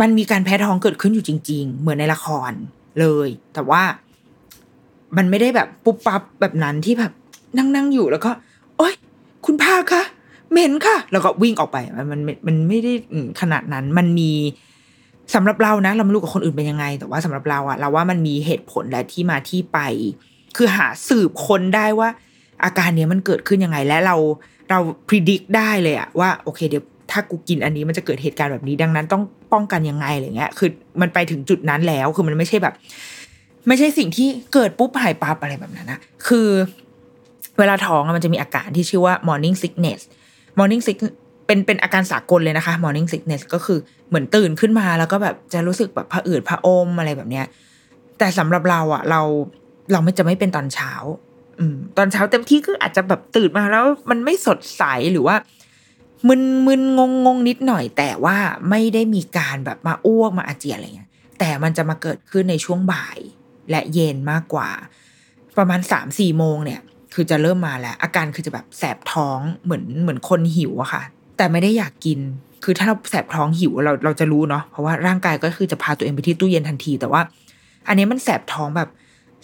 [0.00, 2.52] มันมีการแพ้ท้องเกิดขึ้นอยู่จริง ๆ เหมือนในละคร
[3.00, 3.82] เลย แต่ว่า
[5.16, 7.12] มันไม่ได้แบบปุ๊บปั๊บแบบนั้นที่แบบ
[7.56, 8.30] นั่งนั่งอยู่แล้วก็
[8.76, 8.94] โอ๊ย
[9.46, 10.02] คุณพาคะ
[10.50, 12.92] เหม็นค่ะ แล้วก็วิ่งออกไป มันมันมันไม่ได้
[13.40, 14.32] ขนาดนั้น มันมี
[15.34, 19.78] สำหรับเรานะ เราไม่รู้กับคนอื่นเป็นยังไง แต่ว่าสำหรับเราอะเราว่ามันมีเหตุผลและที่มาที่ไป
[20.56, 22.08] คือหาสืบคนได้ว่า
[22.64, 24.16] อาการเนี้ยมันเกิดขึ้นยังไง และเรา
[24.70, 32.74] เราพิจิตรได้เลยอะว่าโอเคเดี๋ยวถ้ากูกินอันนี้มันจะเกิดเหตุการณ์แบบนี้ดังนั้นต้องป้องกันยังไงอะไรเงี้ย คือมันไปถึงจุดนั้นแล้วคือมันไม่ใช่แบบ
[33.66, 36.48] ไม่ใช่สิ่งที่เกิดปุ๊บหายปั๊บอะไรแบบนั้นนะคือ
[37.58, 40.00] เวลาท้องมันจะมีอาการที่ชื่อว่า morning sickness
[40.58, 40.98] morning sick
[41.46, 47.46] เป็นเป็นอาการสากลเลยนะคะ morning sickness ก็คือเหมือนตื่นขึ้นมาแล้วก็แบบจะรู้สึกแบบผะอืดผะอมอะไรแบบเนี้ย
[48.18, 49.20] แต่สำหรับเราอะ เรา
[49.92, 50.92] เราไม่จะไม่เป็นตอนเช้า
[51.58, 55.36] อืม ตอนเช้าเต็มที่คืออาจจะแบบตื่นมาแล้วมันไม่สดใสหรือว่า
[56.28, 58.36] มึนมึนงงงงนิดหน่อย แต่ว่า
[58.70, 63.18] ไม่ได้มีการแบบมาอ้วกมาอาเจียนอะไรเงี้ยแต่มันจะมาเกิดขึ้นในช่วงบ่าย
[63.70, 64.68] และเย็นมากกว่า
[65.58, 66.80] ประมาณสามสี่โมงเนี่ย
[67.14, 71.02] คือจะเริ่มมาแล้ว อาการคือจะแบบแสบท้องเหมือนเหมือนคนหิวอะค่ะ
[71.36, 72.18] แต่ไม่ได้อยากกิน
[72.64, 77.22] คือถ้าเราแสบท้องหิวเราเราจะรู้เนาะเพราะว่าร่างกายก็คือจะพาตัวเองไปที่ตู้เย็นทันที แต่ว่า
[77.88, 78.88] อันนี้มันแสบท้องแบบ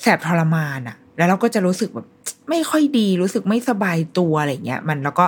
[0.02, 2.06] แสบทรมานอะแล้วเราก็จะรู้สึกแบบ
[2.50, 5.24] ไม่ค่อยดีรู้สึกไม่สบายตัวอะไรเงี้ย มันแล้วก็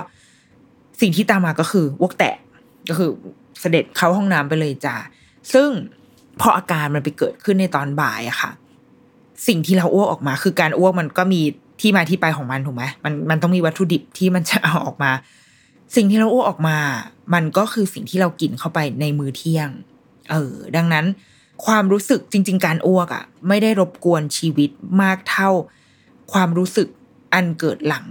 [1.01, 2.37] สิ่งที่ตามมาก็คือวกแตก
[2.89, 3.09] ก็คือ
[3.59, 4.95] เสด็จเข้าห้องน้ำไปเลยจ้า
[5.53, 5.69] ซึ่ง
[6.39, 8.51] พออาการมันไปเกิดขึ้นในตอนบ่ายอะค่ะ
[9.47, 11.41] สิ่งที่เราอ้วกออกมา คือการอ้วกมันก็มี
[11.81, 15.11] ที่มาที่ไปของมันถูกไหมมันมันต้องมีวัตถุดิบที่มันจะเอาออกมา
[15.95, 16.77] สิ่งที่เราอ้วกออกมา
[17.33, 19.69] มันก็คือสิ่งที่เรากินเข้าไปในมื้อเที่ยง
[20.29, 21.05] เออ ดังนั้น
[21.65, 24.69] ความรู้สึกจริง ๆ การอ้วกอะ่ะ ไม่ได้รบกวนชีวิต
[25.01, 25.49] มากเท่า
[26.33, 26.87] ความรู้สึก
[27.33, 28.07] อันเกิดหลัง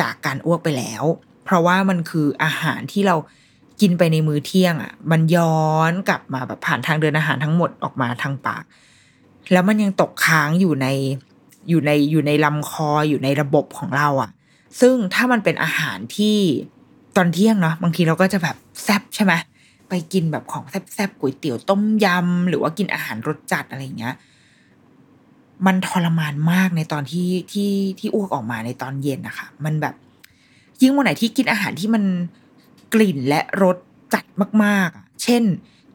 [0.00, 1.04] จากการอ้วกไปแล้ว
[1.44, 3.16] เพราะว่ามันคืออาหารที่เรา
[3.80, 8.64] กินไปในมื้อเที่ยงอะ่ะ มันย้อนกลับมาแบบผ่านทางเดินอาหารทั้งหมดออกมาทางปาก
[9.52, 10.86] แล้วมันยังตกค้างอยู่ใน
[11.68, 14.30] อยู่ในอยู่ในลำคออยู่ในระบบของเราอะ่ะ
[14.80, 16.38] ซึ่งถ้ามันเป็นอาหารที่
[17.16, 19.32] ตอนเที่ยงเนาะบางทีเราก็จะแบบแซบใช่ไหม
[19.88, 24.14] ไปกินแบบของแซบๆก๋วยเตี๋ยวต้มยำหรือว่ากินอาหารรสจัดอะไรเงี้ย
[25.66, 29.94] มันทรมานมากในตอนที่ที่ที่อ้วกออกมาในตอนเย็นนะคะมันแบบ
[30.80, 32.04] ยิ่งวันไหนที่กินอาหารที่มัน
[32.94, 33.76] กลิ่นและรส
[34.14, 34.24] จัด
[34.64, 35.42] มากๆ เช่น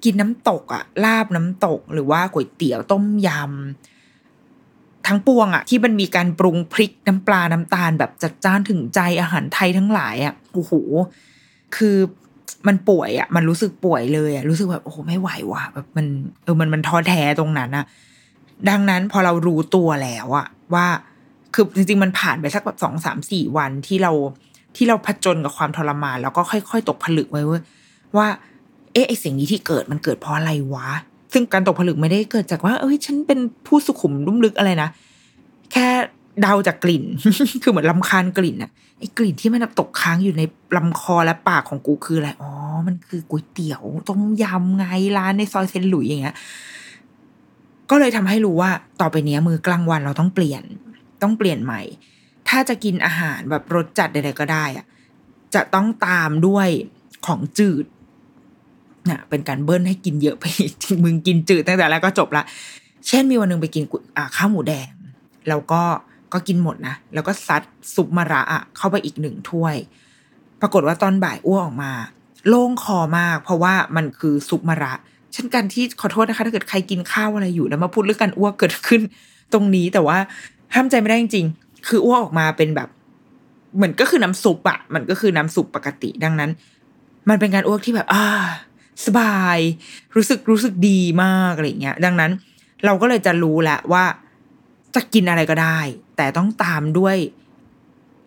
[0.04, 10.72] กินน้ำตกอะลาบน้ำตก หรือว่าก๋วยเตี๋ยวต้มยำทั้งปวงอะที่มันมีการปรุงพริกน้ำปลาน้ำตาล แบบจัดจ้านถึงใจอาหารไทยทั้งหลายอะโอ้โห
[11.76, 11.98] คือ
[12.68, 16.06] มันป่วยอะมันรู้สึกป่วยเลยอะรู้สึกแบบโอ้โหไม่ไหวว่ะแบบมัน
[16.44, 17.86] เออมันมันท้อแท้ตรงนั้นอะ
[18.70, 20.88] ดังนั้นพอเรารู้ตัวแล้วอะว่า
[21.54, 24.12] คือจริงๆมันผ่านไปสักแบบสองสามสี่วันที่เรา
[24.76, 27.44] ที่เราผจญกับความทรมาน แล้วก็ค่อย ๆ ตกผลึกไว้
[28.18, 28.28] ว่า
[28.94, 30.90] เอ๊ะไอสิ่งนี้ที่เกิดมันเกิดเพราะอะไรวะ
[31.34, 34.90] ซึ่งการตกผลึกไม่ได้เกิดจากว่า เอ้ย ฉันเป็นผู้สุขุมลุ่มลึกอะไรนะ
[35.72, 35.88] แค่
[36.42, 37.04] เดาจากกลิ่น
[37.64, 40.42] คือเหมือนลำคาญกลิ่นอะไอกลิ่นที่มันตกค้างอยู่ใน
[40.78, 42.52] ลำคอและปากของกูคืออะไร อ๋อ
[42.88, 44.86] มันคือก๋วยเตี๋ยวต้มยำไง
[45.18, 46.36] ร้านในซอยเซนหลุยอย่างเงี้ย
[47.90, 50.64] ก็เลยทำให้รู้ว่าต่อไปนี้มือกลางวันเราต้องเปลี่ยน
[51.22, 51.82] ต้องเปลี่ยนใหม่
[52.50, 54.86] ถ้าจะกินอาหารแบบรสจัดใดๆก็ได้อะ
[55.56, 56.68] จะต้องตามด้วย
[57.28, 57.86] ของจืด
[59.10, 60.46] น่ะเป็นการเบิ้ลให้กินเยอะไป
[61.04, 62.44] มึงกินจืดตั้งแต่แรกก็จบละ
[63.08, 63.84] เช่นมีวันหนึ่งไปกิน
[64.18, 64.88] อ่าข้าวหมูแดง
[65.50, 65.82] แล้วก็
[66.34, 67.62] ก็กินหมดนะ แล้วก็ซัด
[67.96, 69.76] ซุปมะระอะเข้าไปอีกหนึ่งถ้วย
[70.62, 71.92] ปรากฏว่าตอนบ่ายอ้วกออกมา
[72.48, 74.94] โล่งคอมาก เพราะว่ามันคือซุปมะระ
[75.34, 79.02] เช่นกันที่ขอโทษนะคะถ้าเกิดใครกินข้าวอะไรอยู่แล้วมาพูดเรื่องการอ้วกเกิดขึ้น
[79.54, 80.18] ตรงนี้แต่ว่า
[80.74, 82.90] ห้ามใจไม่ได้จริงๆ คืออ้วกออกมาเป็นแบบ
[83.76, 86.52] เหมือนก็คือน้ำซุปอะมันก็คือน้ำซุปปกติดังนั้น
[87.30, 88.24] มันเป็นการอ้วกที่แบบ อ่า
[89.06, 89.60] สบาย
[90.16, 92.32] รู้สึกรู้สึกดีมากอะไรเงี้ย ดังนั้น
[92.86, 94.06] เราก็เลยจะรู้แหละว่า
[94.96, 95.80] จะกินอะไรก็ได้
[96.18, 97.18] แต่ต้องตามด้วย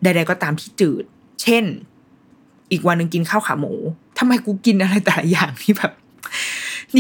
[0.03, 1.05] ใด ๆ ก็ตามที่จืด
[1.43, 1.65] เช่น
[2.73, 3.73] อีกวันหนึ่งกินข้าวขาหมู
[4.19, 5.93] ทำไมกูกินอะไรแต่ละอย่างที่แบบ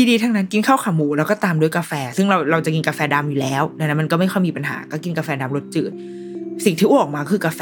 [0.08, 5.92] ดีๆทั้งนั้นกินข้าวขาหมูแล้วก็ตามด้วยกาแฟ ซึ่งเราเราจะกินกาแฟดำอยู่แล้วดังนั้นมันก็ไม่ค่อยมีปัญหา ก็กินกาแฟดำรสจืด
[6.64, 7.60] สิ่งที่อ้วกอกมาคือกาแฟ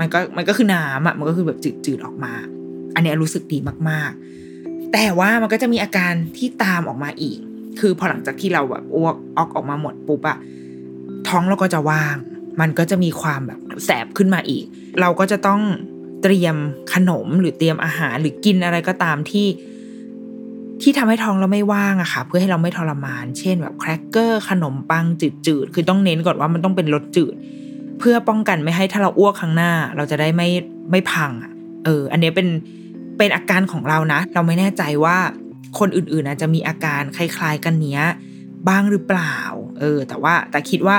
[0.00, 2.32] มันก็มันก็คือน้ำอะมันก็คือแบบจืดๆออกมา
[2.94, 4.33] อันนี้รู้สึกดีมากๆ
[4.94, 7.38] แต่ว่ามันก็จะมีอาการที่ตามออกมาอีก
[7.80, 10.38] คือพอหลังจากที่เราแบบอ้วกออกออกมาหมดปุ๊บอะ
[11.28, 12.16] ท้องเราก็จะว่าง
[12.60, 14.64] มันก็จะมีความแบบแสบขึ้นมาอีก
[15.00, 15.60] เราก็จะต้อง
[16.22, 16.56] เตรียม
[16.92, 19.46] ขนมหรือเตรียมอาหารหรือกินอะไรก็ตามที่
[20.82, 25.04] ที่ทำให้ท้องเราไม่ว่างอะค่ะ เพื่อให้เราไม่ทรมาน เช่นแบบแครกเกอร์ขนมปัง
[25.46, 27.34] จืดๆ คือต้องเน้นก่อนว่ามันต้องเป็นรสจืด
[27.98, 30.48] เพื่อป้องกันไม่ให้ถ้าเราอ้วกครั้งหน้า เราจะได้ไม่
[30.90, 31.52] ไม่พังอะ
[31.84, 32.48] เออ อันนี้เป็น
[33.18, 35.16] เป็นอาการของเรานะ เราไม่แน่ใจว่า
[35.78, 38.02] คนอื่นๆอาจจะมีอาการคล้ายๆกันเนี้ย
[38.68, 39.36] บ้างหรือเปล่า
[39.80, 40.96] เออ แต่ว่าแต่คิดว่า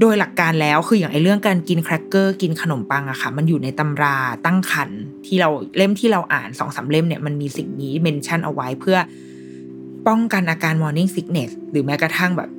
[0.00, 4.16] โดยหลักการแล้วคืออย่างไอเรื่องการกินแครกเกอร์กินขนมปังอะค่ะ มันอยู่ในตำรา
[4.46, 4.90] ตั้งครรภ์
[5.26, 8.98] ที่เราเล่มที่เราอ่านสองสามเล่มเนี่ยมันมีสิ่งนี้ mention เอาไว้เพื่อ
[10.08, 12.50] ป้องกันอาการ morning sickness หรือแม้กระทั่งแบบ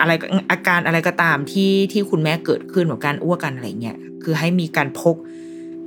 [0.00, 0.12] อะไร
[0.50, 5.16] อาการอะไรก็ตามที่ที่คุณแม่เกิดขึ้นแบบการอ้วกกันอะไรเงี้ยคือให้มีการพก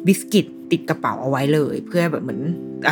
[0.06, 2.42] บิสกิต ติดกระเป๋าเอาไว้เลย เพื่อแบบเหมือน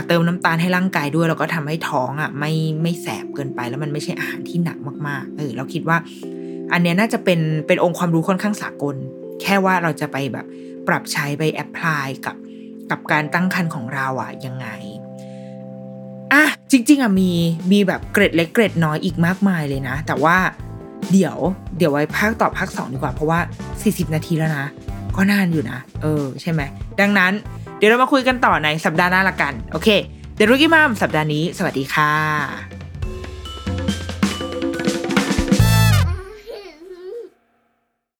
[0.07, 5.97] เติมน้ำตาลให้ร่างกายด้วย แล้วก็ทำให้ท้องอะไม่ไม่แสบเกินไป แล้วมันไม่ใช่อาหารที่หนักมากๆเออเราคิดว่า
[6.73, 8.95] อันเนี้ยน่าจะเป็นเป็นองค์ความรู้ค่อนข้างสากล
[9.41, 10.45] แค่ว่าเราจะไปแบบ
[10.88, 12.36] ปรับใช้ไป apply กับ
[12.91, 14.67] กับการตั้งครรภ์ของเราอะยังไง
[16.34, 17.32] อะจริง ๆอะมี
[17.71, 20.38] มีแบบเกร็ดเล็กเกร็ดน้อยอีกมากมายเลยนะ แต่ว่า
[21.11, 21.38] เดี๋ยว
[21.78, 23.39] เดี๋ยวไว้ภาคต่อภาคสองดีกว่าเพราะว่า
[23.78, 24.67] 40 นาทีแล้วนะ
[25.15, 26.61] ก็นานอยู่นะ เออ ใช่ไหม
[26.99, 27.34] ดังนั้น
[27.78, 29.89] เดี๋ยวเรามาคุยกันต่อในสัปดาห์หน้าละกัน โอเค
[30.36, 32.76] เดรุกี้มามสัปดาห์นี้ สวัสดีค่ะ